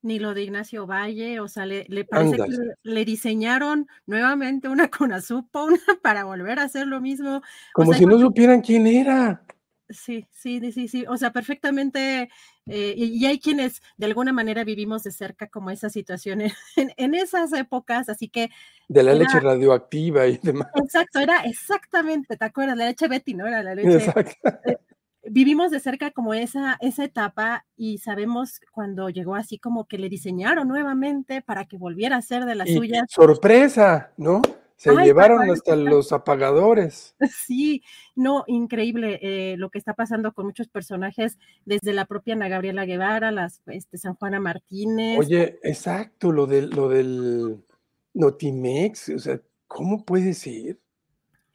Ni 0.00 0.20
lo 0.20 0.32
de 0.32 0.44
Ignacio 0.44 0.86
Valle, 0.86 1.40
o 1.40 1.48
sea, 1.48 1.66
le, 1.66 1.84
parece 2.04 2.36
que 2.36 2.44
le, 2.84 3.04
diseñaron 3.04 3.88
nuevamente 4.06 4.68
una 4.68 4.88
conazupa 4.90 5.64
una 5.64 5.80
para 6.02 6.24
volver 6.24 6.60
a 6.60 6.64
hacer 6.64 6.86
lo 6.86 7.00
mismo. 7.00 7.42
Como 7.74 7.92
si 7.92 8.06
no 8.06 8.18
supieran 8.18 8.60
quién 8.60 8.86
era. 8.86 9.42
Sí, 9.90 10.26
sí, 10.30 10.60
sí, 10.72 10.86
sí, 10.88 11.04
o 11.08 11.16
sea, 11.16 11.32
perfectamente, 11.32 12.28
eh, 12.66 12.94
y, 12.96 13.24
hay 13.24 13.38
quienes 13.38 13.80
de 13.96 14.06
alguna 14.06 14.32
manera 14.32 14.62
vivimos 14.62 15.02
de 15.02 15.12
cerca 15.12 15.46
como 15.48 15.70
esas 15.70 15.92
situaciones 15.92 16.52
en, 16.96 17.14
esas 17.14 17.52
épocas, 17.54 18.08
así 18.08 18.28
que... 18.28 18.50
De 18.88 19.02
la 19.02 19.14
leche 19.14 19.40
radioactiva 19.40 20.26
y 20.26 20.38
demás. 20.42 20.68
Exacto, 20.74 21.20
era 21.20 21.44
exactamente, 21.44 22.36
¿te 22.36 22.44
acuerdas? 22.44 22.76
La 22.76 22.86
leche 22.86 23.08
Betty, 23.08 23.34
¿no? 23.34 23.46
Era 23.46 23.62
la 23.62 23.74
leche... 23.76 23.96
Exacto. 23.96 24.48
Eh, 24.66 24.76
vivimos 25.30 25.70
de 25.70 25.80
cerca 25.80 26.10
como 26.10 26.34
esa, 26.34 26.76
esa 26.80 27.04
etapa 27.04 27.64
y 27.76 27.98
sabemos 27.98 28.60
cuando 28.72 29.08
llegó 29.08 29.34
así 29.36 29.58
como 29.58 29.86
que 29.86 29.98
le 29.98 30.08
diseñaron 30.08 30.68
nuevamente 30.68 31.42
para 31.42 31.64
que 31.64 31.76
volviera 31.76 32.16
a 32.16 32.22
ser 32.22 32.44
de 32.44 32.54
las 32.54 32.68
suyas. 32.68 33.04
Sorpresa, 33.08 34.12
¿no? 34.16 34.42
Se 34.78 34.94
llevaron 34.94 35.50
hasta 35.50 35.74
los 35.74 36.12
apagadores. 36.12 37.16
Sí, 37.48 37.82
no, 38.14 38.44
increíble 38.46 39.18
eh, 39.22 39.56
lo 39.58 39.70
que 39.70 39.78
está 39.78 39.94
pasando 39.94 40.32
con 40.32 40.46
muchos 40.46 40.68
personajes, 40.68 41.36
desde 41.64 41.92
la 41.92 42.04
propia 42.06 42.34
Ana 42.34 42.48
Gabriela 42.48 42.84
Guevara, 42.84 43.32
las 43.32 43.60
este, 43.66 43.98
San 43.98 44.14
Juana 44.14 44.38
Martínez. 44.38 45.18
Oye, 45.18 45.58
exacto, 45.64 46.30
lo 46.30 46.46
del, 46.46 46.70
lo 46.70 46.88
del 46.88 47.64
Notimex, 48.14 49.08
o 49.08 49.18
sea, 49.18 49.40
¿cómo 49.66 50.04
puede 50.04 50.32
ser? 50.32 50.78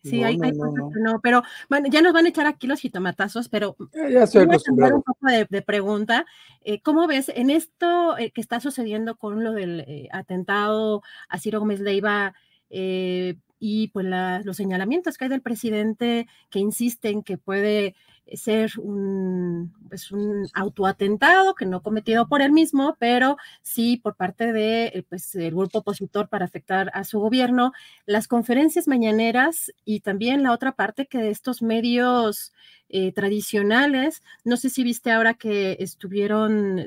Sí, 0.03 0.21
hay, 0.21 0.37
no, 0.37 1.21
pero 1.21 1.43
bueno, 1.69 1.87
ya 1.89 2.01
nos 2.01 2.11
van 2.11 2.25
a 2.25 2.29
echar 2.29 2.45
aquí 2.45 2.67
los 2.67 2.81
jitomatazos, 2.81 3.47
pero 3.47 3.77
ya, 3.93 4.23
estoy 4.23 4.43
acostumbrado. 4.43 4.97
un 4.97 5.03
poco 5.03 5.27
de, 5.27 5.61
pregunta. 5.61 6.25
Eh, 6.65 6.81
¿Cómo 6.81 7.07
ves 7.07 7.31
en 7.33 7.49
esto 7.49 8.17
eh, 8.17 8.31
que 8.31 8.41
está 8.41 8.59
sucediendo 8.59 9.15
con 9.15 9.45
lo 9.45 9.53
del 9.53 10.09
atentado 10.11 11.03
a 11.29 11.39
Ciro 11.39 11.59
Gómez 11.59 11.79
Leiva? 11.79 12.33
Eh, 12.73 13.35
y 13.59 13.87
pues 13.89 14.05
los 14.43 14.57
señalamientos 14.57 15.17
que 15.17 15.25
hay 15.25 15.29
del 15.29 15.41
presidente 15.41 16.27
que 16.49 16.59
insiste 16.59 17.09
en 17.09 17.23
que 17.23 17.37
puede 17.37 17.95
ser 18.31 18.71
un, 18.79 19.73
pues 19.89 20.11
un 20.11 20.47
autoatentado 20.53 21.55
que 21.55 21.65
no 21.65 21.81
cometido 21.81 22.27
por 22.27 22.41
él 22.41 22.51
mismo, 22.51 22.95
pero 22.99 23.37
sí 23.61 23.97
por 23.97 24.15
parte 24.15 24.53
de 24.53 24.85
eh, 24.85 25.05
pues, 25.07 25.35
el 25.35 25.51
grupo 25.51 25.79
opositor 25.79 26.29
para 26.29 26.45
afectar 26.45 26.89
a 26.93 27.03
su 27.03 27.19
gobierno, 27.19 27.73
las 28.05 28.27
conferencias 28.27 28.87
mañaneras 28.87 29.71
y 29.85 29.99
también 29.99 30.43
la 30.43 30.53
otra 30.53 30.73
parte 30.73 31.05
que 31.05 31.19
de 31.19 31.29
estos 31.29 31.61
medios 31.61 32.53
eh, 32.95 33.11
tradicionales, 33.11 34.21
no 34.43 34.55
sé 34.55 34.69
si 34.69 34.83
viste 34.83 35.11
ahora 35.11 35.33
que 35.33 35.77
estuvieron, 35.79 36.79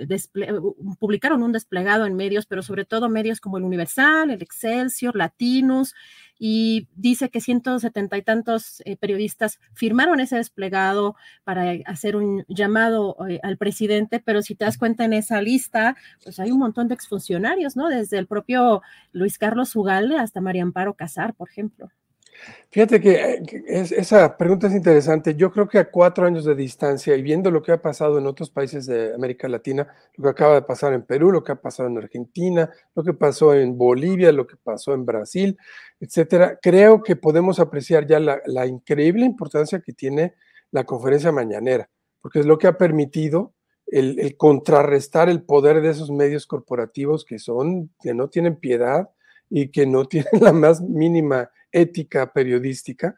publicaron 1.00 1.42
un 1.42 1.50
desplegado 1.50 2.06
en 2.06 2.14
medios, 2.14 2.46
pero 2.46 2.62
sobre 2.62 2.84
todo 2.84 3.08
medios 3.08 3.40
como 3.40 3.58
el 3.58 3.64
Universal, 3.64 4.30
el 4.30 4.40
Excelsior, 4.40 5.16
Latinos, 5.16 5.94
y 6.38 6.86
dice 6.94 7.28
que 7.28 7.40
170 7.40 8.18
y 8.18 8.22
tantos 8.22 8.82
eh, 8.84 8.96
periodistas 8.96 9.58
firmaron 9.72 10.20
ese 10.20 10.36
desplegado 10.36 11.16
para 11.44 11.72
hacer 11.86 12.16
un 12.16 12.44
llamado 12.48 13.16
eh, 13.28 13.40
al 13.42 13.56
presidente, 13.56 14.20
pero 14.24 14.42
si 14.42 14.54
te 14.54 14.64
das 14.64 14.78
cuenta 14.78 15.04
en 15.04 15.12
esa 15.12 15.40
lista, 15.40 15.96
pues 16.22 16.38
hay 16.40 16.50
un 16.50 16.58
montón 16.58 16.88
de 16.88 16.94
exfuncionarios, 16.94 17.76
¿no? 17.76 17.88
Desde 17.88 18.18
el 18.18 18.26
propio 18.26 18.82
Luis 19.12 19.38
Carlos 19.38 19.74
Ugalde 19.76 20.18
hasta 20.18 20.40
María 20.40 20.62
Amparo 20.62 20.94
Casar, 20.94 21.34
por 21.34 21.48
ejemplo. 21.48 21.90
Fíjate 22.70 23.00
que, 23.00 23.12
eh, 23.14 23.42
esa 23.66 24.36
pregunta 24.36 24.66
es 24.66 24.74
interesante. 24.74 25.34
Yo 25.34 25.50
creo 25.50 25.68
que 25.68 25.78
a 25.78 25.90
cuatro 25.90 26.26
años 26.26 26.44
de 26.44 26.54
distancia 26.54 27.16
y 27.16 27.22
viendo 27.22 27.50
lo 27.50 27.62
que 27.62 27.72
ha 27.72 27.80
pasado 27.80 28.18
en 28.18 28.26
otros 28.26 28.50
países 28.50 28.86
de 28.86 29.14
América 29.14 29.48
Latina, 29.48 29.86
lo 30.16 30.24
que 30.24 30.30
acaba 30.30 30.54
de 30.54 30.62
pasar 30.62 30.92
en 30.92 31.02
Perú, 31.02 31.32
lo 31.32 31.42
que 31.42 31.52
ha 31.52 31.60
pasado 31.60 31.88
en 31.88 31.98
Argentina, 31.98 32.70
lo 32.94 33.02
que 33.02 33.14
pasó 33.14 33.54
en 33.54 33.78
Bolivia, 33.78 34.32
lo 34.32 34.46
que 34.46 34.56
pasó 34.56 34.92
en 34.94 35.06
Brasil, 35.06 35.56
etcétera, 36.00 36.58
creo 36.60 37.02
que 37.02 37.16
podemos 37.16 37.58
apreciar 37.60 38.06
ya 38.06 38.20
la, 38.20 38.66
increíble 38.66 39.24
importancia 39.24 39.80
que 39.80 39.92
tiene 39.92 40.34
la 40.70 40.84
conferencia 40.84 41.32
mañanera, 41.32 41.88
porque 42.20 42.40
es 42.40 42.46
lo 42.46 42.58
que 42.58 42.66
ha 42.66 42.76
permitido 42.76 43.54
el, 43.86 44.36
contrarrestar 44.36 45.28
el 45.28 45.42
poder 45.42 45.80
de 45.80 45.90
esos 45.90 46.10
medios 46.10 46.46
corporativos 46.46 47.24
que 47.24 47.38
son, 47.38 47.90
que 48.00 48.14
no 48.14 48.28
tienen 48.28 48.56
piedad 48.56 49.10
y 49.48 49.68
que 49.68 49.86
no 49.86 50.04
tienen 50.08 50.40
la 50.40 50.52
más 50.52 50.80
mínima 50.80 51.50
ética 51.72 52.32
periodística 52.32 53.14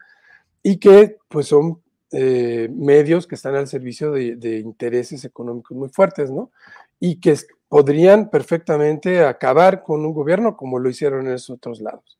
y 0.61 0.77
que 0.77 1.17
pues 1.27 1.47
son 1.47 1.81
eh, 2.11 2.69
medios 2.71 3.27
que 3.27 3.35
están 3.35 3.55
al 3.55 3.67
servicio 3.67 4.11
de, 4.11 4.59
intereses 4.59 5.23
económicos 5.25 5.77
muy 5.77 5.89
fuertes, 5.89 6.31
¿no? 6.31 6.51
Y 6.99 7.19
que 7.19 7.35
podrían 7.67 8.29
perfectamente 8.29 9.23
acabar 9.23 9.83
con 9.83 10.05
un 10.05 10.13
gobierno 10.13 10.57
como 10.57 10.79
lo 10.79 10.89
hicieron 10.89 11.27
en 11.27 11.33
esos 11.33 11.51
otros 11.51 11.81
lados. 11.81 12.18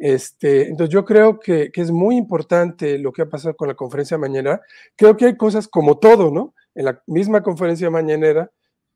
Este, 0.00 0.68
entonces 0.68 0.90
yo 0.92 1.04
creo 1.04 1.38
que, 1.38 1.70
que, 1.70 1.82
es 1.82 1.90
muy 1.90 2.16
importante 2.16 2.96
lo 2.96 3.12
que 3.12 3.20
ha 3.20 3.28
pasado 3.28 3.54
con 3.54 3.68
la 3.68 3.74
conferencia 3.74 4.16
mañanera. 4.16 4.62
Creo 4.96 5.14
que 5.14 5.26
hay 5.26 5.36
cosas 5.36 5.68
como 5.68 5.98
todo, 5.98 6.30
¿no? 6.30 6.54
En 6.74 6.86
la 6.86 7.02
misma 7.06 7.42
conferencia 7.42 7.90
mañanera 7.90 8.50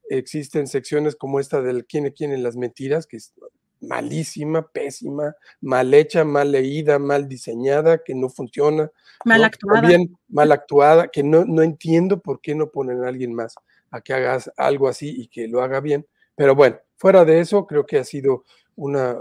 existen 0.08 0.66
secciones 0.66 1.14
como 1.14 1.40
esta 1.40 1.60
del 1.60 1.84
quién 1.84 2.06
es 2.06 2.14
quién 2.14 2.32
en 2.32 2.42
las 2.42 2.56
mentiras, 2.56 3.06
que 3.06 3.18
es 3.18 3.34
malísima, 3.82 4.66
pésima, 4.66 5.36
mal 5.60 5.92
hecha, 5.92 6.24
mal 6.24 6.50
leída, 6.50 6.98
mal 6.98 7.28
diseñada, 7.28 8.02
que 8.02 8.14
no 8.14 8.30
funciona. 8.30 8.90
Mal 9.26 9.44
actuada. 9.44 9.86
Bien, 9.86 10.16
mal 10.28 10.52
actuada, 10.52 11.08
que 11.08 11.22
no, 11.22 11.44
no 11.44 11.60
entiendo 11.60 12.20
por 12.20 12.40
qué 12.40 12.54
no 12.54 12.70
ponen 12.70 13.04
a 13.04 13.08
alguien 13.08 13.34
más 13.34 13.54
a 13.90 14.00
que 14.00 14.14
hagas 14.14 14.50
algo 14.56 14.88
así 14.88 15.14
y 15.20 15.28
que 15.28 15.48
lo 15.48 15.62
haga 15.62 15.80
bien. 15.80 16.06
Pero 16.34 16.54
bueno, 16.54 16.78
fuera 16.96 17.24
de 17.26 17.40
eso, 17.40 17.66
creo 17.66 17.86
que 17.86 17.98
ha 17.98 18.04
sido 18.04 18.44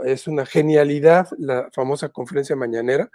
es 0.06 0.28
una 0.28 0.46
genialidad 0.46 1.28
la 1.38 1.70
famosa 1.74 2.10
conferencia 2.10 2.56
mañanera, 2.56 3.10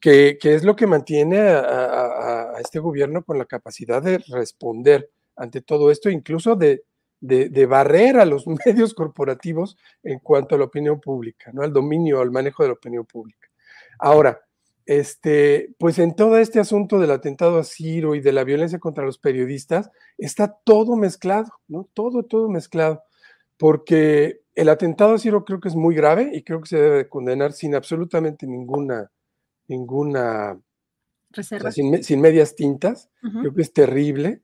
que, 0.00 0.38
que 0.40 0.54
es 0.54 0.64
lo 0.64 0.76
que 0.76 0.86
mantiene 0.86 1.38
a, 1.40 2.54
este 2.60 2.78
gobierno 2.78 3.24
con 3.24 3.38
la 3.38 3.46
capacidad 3.46 4.02
de 4.02 4.18
responder 4.18 5.10
ante 5.36 5.60
todo 5.62 5.90
esto, 5.90 6.10
incluso 6.10 6.56
de 6.56 6.84
de, 7.22 7.66
barrer 7.66 8.18
a 8.18 8.24
los 8.24 8.46
medios 8.66 8.94
corporativos 8.94 9.76
en 10.02 10.18
cuanto 10.18 10.54
a 10.54 10.58
la 10.58 10.64
opinión 10.64 11.00
pública, 11.00 11.50
¿no? 11.52 11.62
Al 11.62 11.72
dominio, 11.72 12.20
al 12.20 12.30
manejo 12.30 12.62
de 12.62 12.70
la 12.70 12.74
opinión 12.74 13.06
pública. 13.06 13.48
Ahora, 13.98 14.40
este, 14.84 15.72
pues 15.78 16.00
en 16.00 16.16
todo 16.16 16.38
este 16.38 16.58
asunto 16.58 16.98
del 16.98 17.12
atentado 17.12 17.58
a 17.58 17.64
Ciro 17.64 18.16
y 18.16 18.20
de 18.20 18.32
la 18.32 18.42
violencia 18.42 18.80
contra 18.80 19.04
los 19.04 19.18
periodistas, 19.18 19.90
está 20.18 20.58
todo 20.64 20.96
mezclado, 20.96 21.52
¿no? 21.68 21.88
Todo, 21.94 22.24
todo 22.24 22.48
mezclado. 22.48 23.04
Porque 23.56 24.41
el 24.54 24.68
atentado 24.68 25.18
Ciro 25.18 25.44
creo 25.44 25.60
que 25.60 25.68
es 25.68 25.76
muy 25.76 25.94
grave 25.94 26.30
y 26.32 26.42
creo 26.42 26.60
que 26.60 26.68
se 26.68 26.80
debe 26.80 27.08
condenar 27.08 27.52
sin 27.52 27.74
absolutamente 27.74 28.46
ninguna, 28.46 29.10
ninguna 29.68 30.60
reserva. 31.30 31.72
sin, 31.72 32.20
medias 32.20 32.54
tintas. 32.54 33.10
Creo 33.20 33.54
que 33.54 33.62
es 33.62 33.72
terrible. 33.72 34.42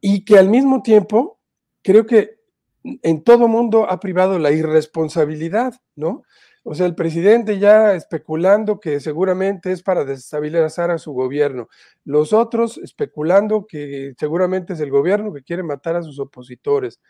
Y 0.00 0.24
que 0.24 0.38
al 0.38 0.48
mismo 0.48 0.82
tiempo 0.82 1.38
creo 1.82 2.06
que 2.06 2.40
en 2.82 3.22
todo 3.22 3.48
mundo 3.48 3.90
ha 3.90 4.00
privado 4.00 4.38
la 4.38 4.50
irresponsabilidad, 4.50 5.74
¿no? 5.96 6.22
O 6.62 6.74
sea, 6.74 6.84
el 6.84 6.94
presidente 6.94 7.58
ya 7.58 7.94
especulando 7.94 8.80
que 8.80 9.00
seguramente 9.00 9.72
es 9.72 9.82
para 9.82 10.04
desestabilizar 10.04 10.90
a 10.90 10.98
su 10.98 11.12
gobierno. 11.12 11.68
Los 12.04 12.34
otros 12.34 12.76
especulando 12.76 13.66
que 13.66 14.12
seguramente 14.18 14.74
es 14.74 14.80
el 14.80 14.90
gobierno 14.90 15.32
que 15.32 15.42
quiere 15.42 15.62
matar 15.62 15.96
a 15.96 16.02
sus 16.02 16.18
opositores. 16.18 17.00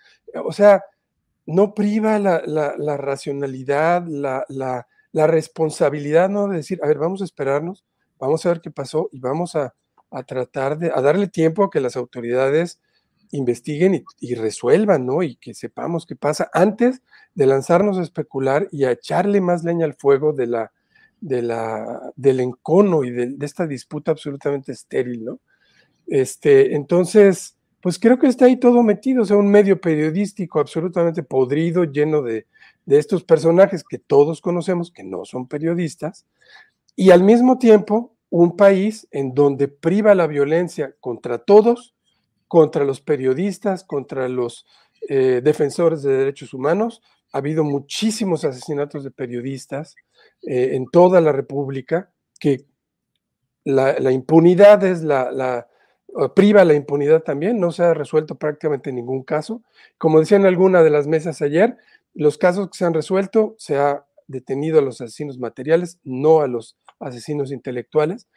O 0.45 0.53
sea, 0.53 0.85
no 1.46 1.74
priva 1.74 2.18
la, 2.18 2.96
racionalidad, 2.96 4.07
la, 4.07 4.44
la, 4.48 5.26
responsabilidad, 5.26 6.29
¿no? 6.29 6.48
De 6.48 6.59
decir, 6.59 6.81
a 6.83 6.87
ver, 6.87 6.98
vamos 6.98 7.22
a 7.22 7.24
esperarnos, 7.24 7.85
vamos 8.18 8.44
a 8.44 8.50
ver 8.50 8.61
qué 8.61 8.70
pasó 8.70 9.09
y 9.12 9.18
vamos 9.18 9.57
a, 9.57 9.74
a 10.11 10.22
tratar 10.22 10.79
de, 10.79 10.92
a 10.94 11.00
darle 11.00 11.29
tiempo 11.29 11.64
a 11.64 11.70
que 11.70 11.81
las 11.81 11.96
autoridades 11.96 12.81
investiguen 13.33 14.05
y, 14.18 14.35
resuelvan, 14.35 15.07
¿no? 15.07 15.22
Y 15.22 15.37
que 15.37 15.55
sepamos 15.55 16.07
qué 16.07 16.16
pasa 16.16 16.50
antes 16.53 17.03
de 17.35 17.46
lanzarnos 17.46 17.98
a 17.98 18.03
especular 18.03 18.68
y 18.72 18.85
a 18.85 18.90
echarle 18.90 19.40
más 19.40 19.62
leña 19.62 19.85
al 19.87 19.94
fuego 19.94 20.33
de 20.33 20.46
la, 20.48 20.72
de 21.20 21.42
la, 21.42 22.12
del 22.16 22.40
encono 22.40 23.05
y 23.05 23.11
de, 23.11 23.37
esta 23.40 23.66
disputa 23.66 24.11
absolutamente 24.11 24.72
estéril, 24.72 25.24
¿no? 25.24 25.40
Este, 26.07 26.74
entonces, 26.74 27.57
pues 27.81 27.99
creo 27.99 28.19
que 28.19 28.27
está 28.27 28.47
ahí 28.47 28.57
todo 28.57 28.83
metido, 28.83 29.23
o 29.23 29.25
sea, 29.25 29.37
un 29.37 29.51
medio 29.51 29.81
periodístico 29.81 30.61
absolutamente 30.61 31.23
podrido, 31.23 31.85
lleno 31.85 32.23
de, 32.23 32.47
de 32.87 32.99
estos 32.99 33.25
personajes 33.25 33.85
que 33.85 33.99
todos 33.99 34.40
conocemos, 34.40 34.90
que 34.90 35.05
no 35.05 35.25
son 35.25 35.47
periodistas, 35.47 36.27
y 36.97 37.11
al 37.11 37.23
mismo 37.23 37.59
tiempo 37.59 38.14
un 38.29 38.57
país 38.57 39.09
en 39.11 39.35
donde 39.35 39.69
priva 39.69 40.14
la 40.14 40.27
violencia 40.27 40.95
contra 41.01 41.38
todos 41.38 41.95
contra 42.51 42.85
los 42.85 43.01
periodistas, 43.01 43.85
contra 43.85 44.29
los 44.29 44.66
eh, 45.09 45.40
defensores 45.40 46.03
de 46.03 46.16
derechos 46.16 46.53
humanos. 46.53 47.01
Ha 47.33 47.38
habido 47.38 47.62
muchísimos 47.62 48.45
asesinatos 48.45 49.05
de 49.05 49.12
periodistas 49.12 49.95
eh, 50.43 50.71
en 50.73 50.87
toda 50.87 51.21
la 51.21 51.31
República, 51.31 52.11
que 52.40 52.66
la, 53.62 54.11
impunidad 54.11 54.83
es 54.83 55.03
la, 55.03 55.69
priva 56.35 56.64
la 56.64 56.75
impunidad 56.75 57.23
también, 57.23 57.61
no 57.61 57.73
se 57.73 57.85
ha 57.85 57.94
resuelto 57.94 58.37
prácticamente 58.37 58.92
ningún 58.92 59.23
caso. 59.23 59.62
Como 59.99 60.20
decía 60.20 60.37
en 60.37 60.46
alguna 60.46 60.83
de 60.83 60.90
las 60.90 61.07
mesas 61.07 61.42
ayer, 61.42 61.77
los 62.14 62.38
casos 62.38 62.68
que 62.70 62.79
se 62.79 62.85
han 62.85 62.94
resuelto 62.94 63.55
se 63.59 63.77
ha 63.79 64.05
detenido 64.27 64.79
a 64.79 64.83
los 64.83 65.01
asesinos 65.01 65.38
materiales, 65.38 65.99
no 66.05 66.40
a 66.40 66.49
los 66.49 66.77
asesinos 67.01 67.53
intelectuales. 67.53 68.29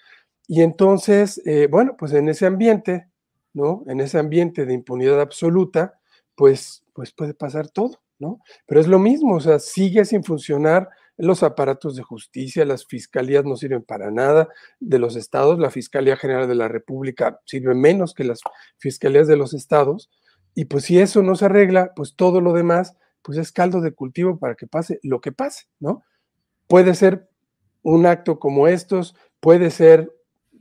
Y 0.48 0.62
entonces, 0.62 1.42
eh, 1.46 1.68
bueno, 1.70 1.96
pues 1.98 2.14
en 2.14 2.30
ese 2.30 2.46
ambiente 2.46 3.08
¿no? 3.54 3.84
En 3.88 4.00
ese 4.02 4.18
ambiente 4.20 4.66
de 4.66 4.74
impunidad 4.74 5.22
absoluta, 5.22 6.00
pues, 6.36 6.84
pues 6.94 7.12
puede 7.14 7.34
pasar 7.34 7.70
todo, 7.70 8.02
¿no? 8.20 8.42
Pero 8.66 8.82
es 8.82 8.88
lo 8.88 9.00
mismo, 9.00 9.36
o 9.36 9.40
sea, 9.40 9.60
sigue 9.60 10.06
sin 10.06 10.24
funcionar 10.24 10.90
los 11.18 11.44
aparatos 11.44 11.96
de 11.96 12.04
justicia, 12.04 12.66
las 12.66 12.86
fiscalías 12.86 13.46
no 13.46 13.56
sirven 13.56 13.84
para 13.84 14.12
nada 14.12 14.50
de 14.80 15.00
los 15.00 15.16
estados, 15.16 15.60
la 15.60 15.70
Fiscalía 15.70 16.18
General 16.18 16.48
de 16.48 16.56
la 16.56 16.68
República 16.68 17.40
sirve 17.46 17.76
menos 17.76 18.14
que 18.14 18.24
las 18.24 18.42
fiscalías 18.78 19.28
de 19.28 19.38
los 19.38 19.54
estados, 19.54 20.10
y 20.56 20.66
pues 20.66 20.86
si 20.86 21.00
eso 21.00 21.24
no 21.24 21.36
se 21.36 21.46
arregla, 21.46 21.94
pues 21.96 22.16
todo 22.16 22.42
lo 22.42 22.54
demás, 22.54 22.98
pues 23.22 23.38
es 23.38 23.52
caldo 23.52 23.82
de 23.82 23.94
cultivo 23.94 24.40
para 24.40 24.56
que 24.56 24.68
pase 24.68 25.00
lo 25.04 25.22
que 25.22 25.32
pase, 25.32 25.66
¿no? 25.80 26.04
Puede 26.68 26.96
ser 26.96 27.30
un 27.82 28.06
acto 28.06 28.40
como 28.40 28.68
estos, 28.68 29.16
puede 29.40 29.72
ser 29.72 30.12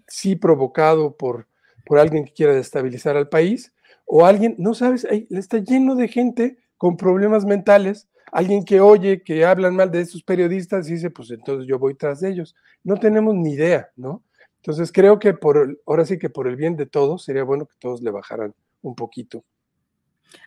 sí 0.06 0.36
provocado 0.36 1.16
por 1.16 1.46
por 1.84 1.98
alguien 1.98 2.24
que 2.24 2.32
quiera 2.32 2.54
destabilizar 2.54 3.16
al 3.16 3.28
país, 3.28 3.72
o 4.04 4.26
alguien, 4.26 4.54
no 4.58 4.74
sabes, 4.74 5.04
ahí 5.04 5.26
está 5.30 5.58
lleno 5.58 5.94
de 5.94 6.08
gente 6.08 6.58
con 6.76 6.96
problemas 6.96 7.44
mentales, 7.44 8.08
alguien 8.32 8.64
que 8.64 8.80
oye 8.80 9.22
que 9.22 9.44
hablan 9.44 9.76
mal 9.76 9.90
de 9.92 10.00
estos 10.00 10.22
periodistas 10.22 10.88
y 10.88 10.94
dice, 10.94 11.10
pues 11.10 11.30
entonces 11.30 11.68
yo 11.68 11.78
voy 11.78 11.94
tras 11.94 12.20
de 12.20 12.30
ellos. 12.30 12.56
No 12.82 12.96
tenemos 12.96 13.34
ni 13.36 13.52
idea, 13.52 13.90
¿no? 13.94 14.24
Entonces 14.56 14.90
creo 14.90 15.18
que 15.18 15.34
por, 15.34 15.80
ahora 15.86 16.04
sí 16.06 16.18
que 16.18 16.30
por 16.30 16.48
el 16.48 16.56
bien 16.56 16.76
de 16.76 16.86
todos 16.86 17.24
sería 17.24 17.44
bueno 17.44 17.66
que 17.66 17.74
todos 17.78 18.00
le 18.00 18.10
bajaran 18.10 18.54
un 18.80 18.94
poquito. 18.94 19.44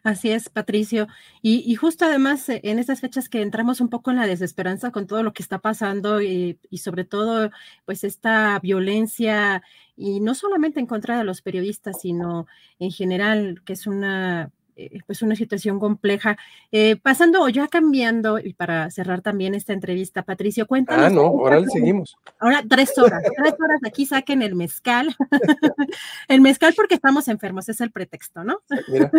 Así 0.02 0.32
es, 0.32 0.50
Patricio. 0.50 1.08
Y, 1.44 1.76
justo 1.76 2.06
además 2.06 2.50
eh, 2.50 2.60
en 2.64 2.80
estas 2.80 3.02
fechas 3.02 3.30
que 3.30 3.44
entramos 3.44 3.82
un 3.82 3.90
poco 3.90 4.10
en 4.10 4.18
la 4.18 4.26
desesperanza 4.26 4.90
con 4.90 5.06
todo 5.06 5.22
lo 5.22 5.32
que 5.34 5.44
está 5.44 5.60
pasando 5.60 6.24
y, 6.24 6.60
y, 6.72 6.80
sobre 6.80 7.06
todo 7.06 7.52
pues 7.86 8.04
esta 8.04 8.60
violencia 8.60 9.62
y 9.96 10.22
no 10.22 10.34
solamente 10.34 10.80
en 10.80 10.88
contra 10.88 11.20
de 11.20 11.24
los 11.24 11.44
periodistas, 11.44 12.02
sino 12.02 12.48
en 12.80 12.90
general, 12.90 13.62
que 13.64 13.74
es 13.74 13.86
una 13.86 14.52
eh, 14.76 15.00
pues 15.06 15.22
una 15.22 15.36
situación 15.36 15.80
compleja. 15.80 16.38
Eh, 16.72 16.96
pasando 16.98 17.42
o 17.42 17.50
ya 17.50 17.68
cambiando, 17.68 18.40
y 18.40 18.54
para 18.54 18.90
cerrar 18.92 19.22
también 19.22 19.56
esta 19.56 19.74
entrevista, 19.74 20.24
Patricio, 20.24 20.68
cuéntanos. 20.68 21.06
Ah, 21.06 21.10
no, 21.10 21.22
ahora 21.22 21.60
le 21.60 21.68
seguimos. 21.68 22.18
Ahora 22.40 22.64
tres 22.68 22.98
horas, 22.98 23.24
tres 23.24 23.54
horas 23.60 23.80
aquí 23.86 24.06
saquen 24.06 24.42
el 24.42 24.56
mezcal. 24.56 25.16
el 26.28 26.42
mezcal 26.42 26.74
porque 26.76 26.96
estamos 26.96 27.28
enfermos, 27.28 27.70
es 27.70 27.82
el 27.82 27.92
pretexto, 27.92 28.44
¿no? 28.44 28.60
Mira. 28.88 29.12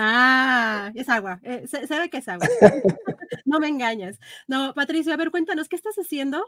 Ah, 0.00 0.92
es 0.94 1.08
agua, 1.08 1.40
eh, 1.42 1.66
se, 1.66 1.80
ve 1.80 2.08
que 2.08 2.18
es 2.18 2.28
agua. 2.28 2.46
no 3.44 3.58
me 3.58 3.66
engañes. 3.66 4.20
No, 4.46 4.72
Patricio, 4.72 5.12
a 5.12 5.16
ver, 5.16 5.32
cuéntanos, 5.32 5.68
¿qué 5.68 5.74
estás 5.74 5.96
haciendo? 5.96 6.44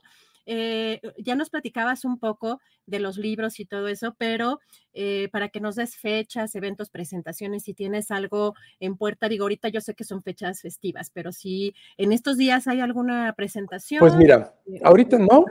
Eh, 0.47 1.01
ya 1.19 1.35
nos 1.35 1.51
platicabas 1.51 2.05
un 2.05 2.21
poco 2.21 2.61
de 2.87 3.01
los 3.01 3.17
libros 3.19 3.59
y 3.59 3.65
todo 3.65 3.89
eso, 3.89 4.15
pero 4.19 4.61
eh, 4.93 5.29
para 5.33 5.49
que 5.49 5.59
nos 5.59 5.75
des 5.75 5.97
fechas, 5.97 6.55
eventos, 6.55 6.91
presentaciones, 6.91 7.65
si 7.65 7.75
tienes 7.75 8.13
algo 8.13 8.55
en 8.79 8.97
puerta, 8.97 9.29
digo, 9.29 9.47
ahorita 9.47 9.69
yo 9.69 9.81
sé 9.81 9.95
que 9.95 10.05
son 10.05 10.23
fechas 10.23 10.61
festivas, 10.61 11.11
pero 11.13 11.33
si 11.33 11.75
en 11.97 12.13
estos 12.13 12.37
días 12.37 12.69
hay 12.69 12.79
alguna 12.79 13.33
presentación. 13.33 13.99
Pues 13.99 14.15
mira, 14.15 14.55
ahorita 14.85 15.19
no, 15.19 15.45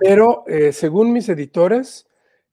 pero 0.00 0.44
según 0.72 1.12
mis 1.12 1.28
editores, 1.28 2.08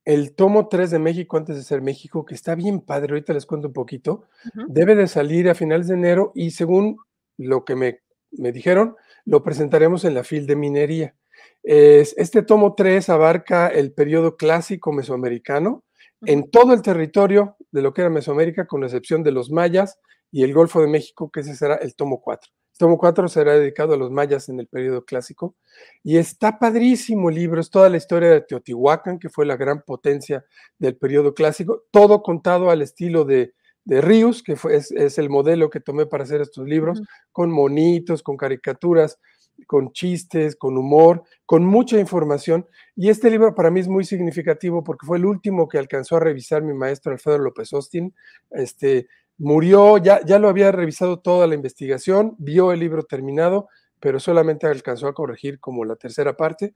el 0.05 0.35
tomo 0.35 0.67
3 0.67 0.91
de 0.91 0.99
México 0.99 1.37
antes 1.37 1.55
de 1.55 1.63
ser 1.63 1.81
México, 1.81 2.25
que 2.25 2.33
está 2.33 2.55
bien 2.55 2.81
padre, 2.81 3.13
ahorita 3.13 3.33
les 3.33 3.45
cuento 3.45 3.67
un 3.67 3.73
poquito, 3.73 4.23
debe 4.67 4.95
de 4.95 5.07
salir 5.07 5.49
a 5.49 5.55
finales 5.55 5.87
de 5.87 5.93
enero 5.95 6.31
y 6.35 6.51
según 6.51 6.97
lo 7.37 7.65
que 7.65 7.75
me, 7.75 8.01
dijeron, 8.31 8.95
lo 9.25 9.43
presentaremos 9.43 10.03
en 10.05 10.15
la 10.15 10.23
FIL 10.23 10.47
de 10.47 10.55
minería. 10.55 11.15
este 11.63 12.41
tomo 12.41 12.73
3 12.75 13.09
abarca 13.09 13.67
el 13.67 13.93
periodo 13.93 14.37
clásico 14.37 14.91
mesoamericano 14.91 15.83
en 16.23 16.49
todo 16.49 16.73
el 16.73 16.81
territorio 16.81 17.57
de 17.71 17.81
lo 17.81 17.93
que 17.93 18.01
era 18.01 18.09
Mesoamérica, 18.09 18.67
con 18.67 18.83
excepción 18.83 19.23
de 19.23 19.31
los 19.31 19.49
mayas 19.49 19.99
y 20.31 20.43
el 20.43 20.53
Golfo 20.53 20.81
de 20.81 20.87
México, 20.87 21.31
que 21.31 21.39
ese 21.39 21.55
será 21.55 21.75
el 21.75 21.95
tomo 21.95 22.21
4 22.21 22.51
tomo 22.81 22.97
4 22.97 23.27
será 23.27 23.53
dedicado 23.53 23.93
a 23.93 23.97
los 23.97 24.09
mayas 24.09 24.49
en 24.49 24.59
el 24.59 24.65
periodo 24.65 25.05
clásico. 25.05 25.55
Y 26.01 26.17
está 26.17 26.57
padrísimo 26.57 27.29
el 27.29 27.35
libro, 27.35 27.61
es 27.61 27.69
toda 27.69 27.89
la 27.89 27.97
historia 27.97 28.31
de 28.31 28.41
Teotihuacán, 28.41 29.19
que 29.19 29.29
fue 29.29 29.45
la 29.45 29.55
gran 29.55 29.83
potencia 29.83 30.43
del 30.79 30.97
periodo 30.97 31.35
clásico, 31.35 31.83
todo 31.91 32.23
contado 32.23 32.71
al 32.71 32.81
estilo 32.81 33.23
de, 33.23 33.53
de 33.85 34.01
Ríos, 34.01 34.41
que 34.41 34.55
fue, 34.55 34.77
es, 34.77 35.17
el 35.19 35.29
modelo 35.29 35.69
que 35.69 35.79
tomé 35.79 36.07
para 36.07 36.23
hacer 36.23 36.41
estos 36.41 36.67
libros, 36.67 37.03
con 37.31 37.51
monitos, 37.51 38.23
con 38.23 38.35
caricaturas, 38.35 39.19
con 39.67 39.91
chistes, 39.91 40.55
con 40.55 40.75
humor, 40.75 41.21
con 41.45 41.63
mucha 41.63 41.99
información. 41.99 42.65
Y 42.95 43.09
este 43.09 43.29
libro 43.29 43.53
para 43.53 43.69
mí 43.69 43.79
es 43.79 43.87
muy 43.87 44.05
significativo 44.05 44.83
porque 44.83 45.05
fue 45.05 45.19
el 45.19 45.25
último 45.25 45.67
que 45.67 45.77
alcanzó 45.77 46.15
a 46.15 46.21
revisar 46.21 46.63
mi 46.63 46.73
maestro 46.73 47.11
Alfredo 47.11 47.37
López 47.37 47.73
Austin. 47.73 48.15
Este, 48.49 49.07
murió, 49.37 49.97
ya, 49.97 50.21
ya 50.25 50.39
lo 50.39 50.49
había 50.49 50.71
revisado 50.71 51.19
toda 51.19 51.47
la 51.47 51.55
investigación, 51.55 52.35
vio 52.37 52.71
el 52.71 52.79
libro 52.79 53.03
terminado, 53.03 53.67
pero 53.99 54.19
solamente 54.19 54.67
alcanzó 54.67 55.07
a 55.07 55.13
corregir 55.13 55.59
como 55.59 55.85
la 55.85 55.95
tercera 55.95 56.35
parte. 56.35 56.75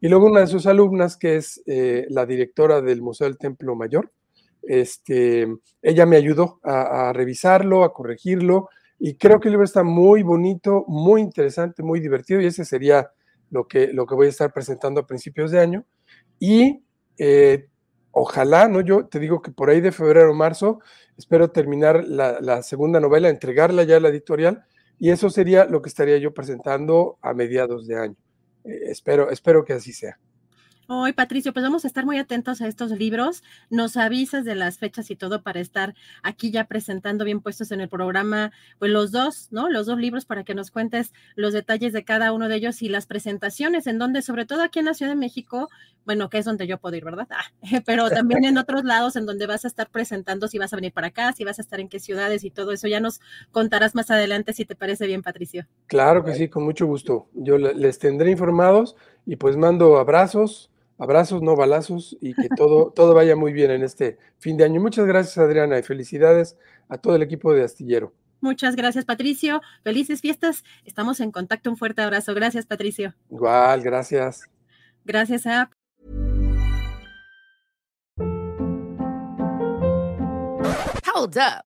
Y 0.00 0.08
luego 0.08 0.26
una 0.26 0.40
de 0.40 0.46
sus 0.46 0.66
alumnas, 0.66 1.16
que 1.16 1.36
es 1.36 1.62
eh, 1.66 2.06
la 2.10 2.26
directora 2.26 2.82
del 2.82 3.02
Museo 3.02 3.26
del 3.26 3.38
Templo 3.38 3.74
Mayor, 3.74 4.12
este, 4.62 5.46
ella 5.80 6.06
me 6.06 6.16
ayudó 6.16 6.60
a, 6.62 7.12
revisarlo, 7.12 7.82
a 7.82 7.94
corregirlo, 7.94 8.68
y 8.98 9.16
creo 9.16 9.40
que 9.40 9.48
el 9.48 9.52
libro 9.52 9.64
está 9.64 9.82
muy 9.82 10.22
bonito, 10.22 10.84
muy 10.88 11.20
interesante, 11.22 11.82
muy 11.82 12.00
divertido, 12.00 12.40
y 12.40 12.46
ese 12.46 12.64
sería 12.64 13.10
lo 13.50 13.66
que, 13.66 13.92
lo 13.92 14.06
que 14.06 14.14
voy 14.14 14.26
a 14.26 14.30
estar 14.30 14.52
presentando 14.52 15.00
a 15.00 15.06
principios 15.06 15.50
de 15.50 15.60
año. 15.60 15.84
Y 16.38 16.82
eh, 17.18 17.68
ojalá, 18.18 18.66
¿no? 18.66 18.80
Yo 18.80 19.06
te 19.06 19.20
digo 19.20 19.42
que 19.42 19.50
por 19.50 19.68
ahí 19.68 19.82
de 19.82 19.92
febrero 19.92 20.30
o 20.30 20.34
marzo 20.34 20.80
espero 21.18 21.50
terminar 21.50 22.02
la, 22.06 22.62
segunda 22.62 22.98
novela, 22.98 23.28
entregarla 23.28 23.82
ya 23.84 23.98
a 23.98 24.00
la 24.00 24.08
editorial, 24.08 24.64
y 24.98 25.10
eso 25.10 25.28
sería 25.28 25.66
lo 25.66 25.82
que 25.82 25.90
estaría 25.90 26.16
yo 26.16 26.32
presentando 26.32 27.18
a 27.20 27.34
mediados 27.34 27.86
de 27.86 27.98
año. 27.98 28.16
Eh, 28.64 28.84
espero, 28.86 29.30
espero 29.30 29.66
que 29.66 29.74
así 29.74 29.92
sea. 29.92 30.18
Hoy, 30.88 31.12
Patricio, 31.12 31.52
pues 31.52 31.64
vamos 31.64 31.84
a 31.84 31.88
estar 31.88 32.06
muy 32.06 32.16
atentos 32.16 32.60
a 32.60 32.68
estos 32.68 32.92
libros. 32.92 33.42
Nos 33.70 33.96
avisas 33.96 34.44
de 34.44 34.54
las 34.54 34.78
fechas 34.78 35.10
y 35.10 35.16
todo 35.16 35.42
para 35.42 35.58
estar 35.58 35.96
aquí 36.22 36.52
ya 36.52 36.62
presentando 36.68 37.24
bien 37.24 37.40
puestos 37.40 37.72
en 37.72 37.80
el 37.80 37.88
programa, 37.88 38.52
pues 38.78 38.92
los 38.92 39.10
dos, 39.10 39.48
¿no? 39.50 39.68
Los 39.68 39.86
dos 39.86 39.98
libros 39.98 40.26
para 40.26 40.44
que 40.44 40.54
nos 40.54 40.70
cuentes 40.70 41.12
los 41.34 41.52
detalles 41.52 41.92
de 41.92 42.04
cada 42.04 42.32
uno 42.32 42.48
de 42.48 42.54
ellos 42.54 42.82
y 42.82 42.88
las 42.88 43.06
presentaciones, 43.06 43.88
en 43.88 43.98
donde, 43.98 44.22
sobre 44.22 44.46
todo 44.46 44.62
aquí 44.62 44.78
en 44.78 44.84
la 44.84 44.94
Ciudad 44.94 45.10
de 45.10 45.16
México, 45.16 45.68
bueno, 46.04 46.30
que 46.30 46.38
es 46.38 46.44
donde 46.44 46.68
yo 46.68 46.78
puedo 46.78 46.94
ir, 46.94 47.04
¿verdad? 47.04 47.26
Ah, 47.30 47.46
pero 47.84 48.08
también 48.08 48.44
en 48.44 48.56
otros 48.56 48.84
lados 48.84 49.16
en 49.16 49.26
donde 49.26 49.48
vas 49.48 49.64
a 49.64 49.68
estar 49.68 49.90
presentando, 49.90 50.46
si 50.46 50.58
vas 50.58 50.72
a 50.72 50.76
venir 50.76 50.92
para 50.92 51.08
acá, 51.08 51.32
si 51.32 51.42
vas 51.42 51.58
a 51.58 51.62
estar 51.62 51.80
en 51.80 51.88
qué 51.88 51.98
ciudades 51.98 52.44
y 52.44 52.52
todo 52.52 52.70
eso. 52.70 52.86
Ya 52.86 53.00
nos 53.00 53.20
contarás 53.50 53.96
más 53.96 54.12
adelante 54.12 54.52
si 54.52 54.64
te 54.64 54.76
parece 54.76 55.08
bien, 55.08 55.22
Patricio. 55.22 55.66
Claro 55.88 56.24
que 56.24 56.34
sí, 56.34 56.48
con 56.48 56.62
mucho 56.62 56.86
gusto. 56.86 57.26
Yo 57.34 57.58
les 57.58 57.98
tendré 57.98 58.30
informados 58.30 58.94
y 59.26 59.34
pues 59.34 59.56
mando 59.56 59.96
abrazos 59.96 60.70
abrazos, 60.98 61.42
no 61.42 61.56
balazos 61.56 62.16
y 62.20 62.34
que 62.34 62.48
todo, 62.56 62.90
todo 62.90 63.14
vaya 63.14 63.36
muy 63.36 63.52
bien 63.52 63.70
en 63.70 63.82
este 63.82 64.18
fin 64.38 64.56
de 64.56 64.64
año. 64.64 64.80
Muchas 64.80 65.06
gracias, 65.06 65.38
Adriana, 65.38 65.78
y 65.78 65.82
felicidades 65.82 66.56
a 66.88 66.98
todo 66.98 67.16
el 67.16 67.22
equipo 67.22 67.52
de 67.52 67.64
Astillero. 67.64 68.12
Muchas 68.40 68.76
gracias, 68.76 69.04
Patricio. 69.04 69.60
Felices 69.82 70.20
fiestas. 70.20 70.62
Estamos 70.84 71.20
en 71.20 71.32
contacto. 71.32 71.70
Un 71.70 71.76
fuerte 71.76 72.02
abrazo. 72.02 72.34
Gracias, 72.34 72.66
Patricio. 72.66 73.14
Igual, 73.30 73.82
gracias. 73.82 74.48
Gracias 75.04 75.46
a 75.46 75.70
Hold 81.16 81.38
up. 81.38 81.65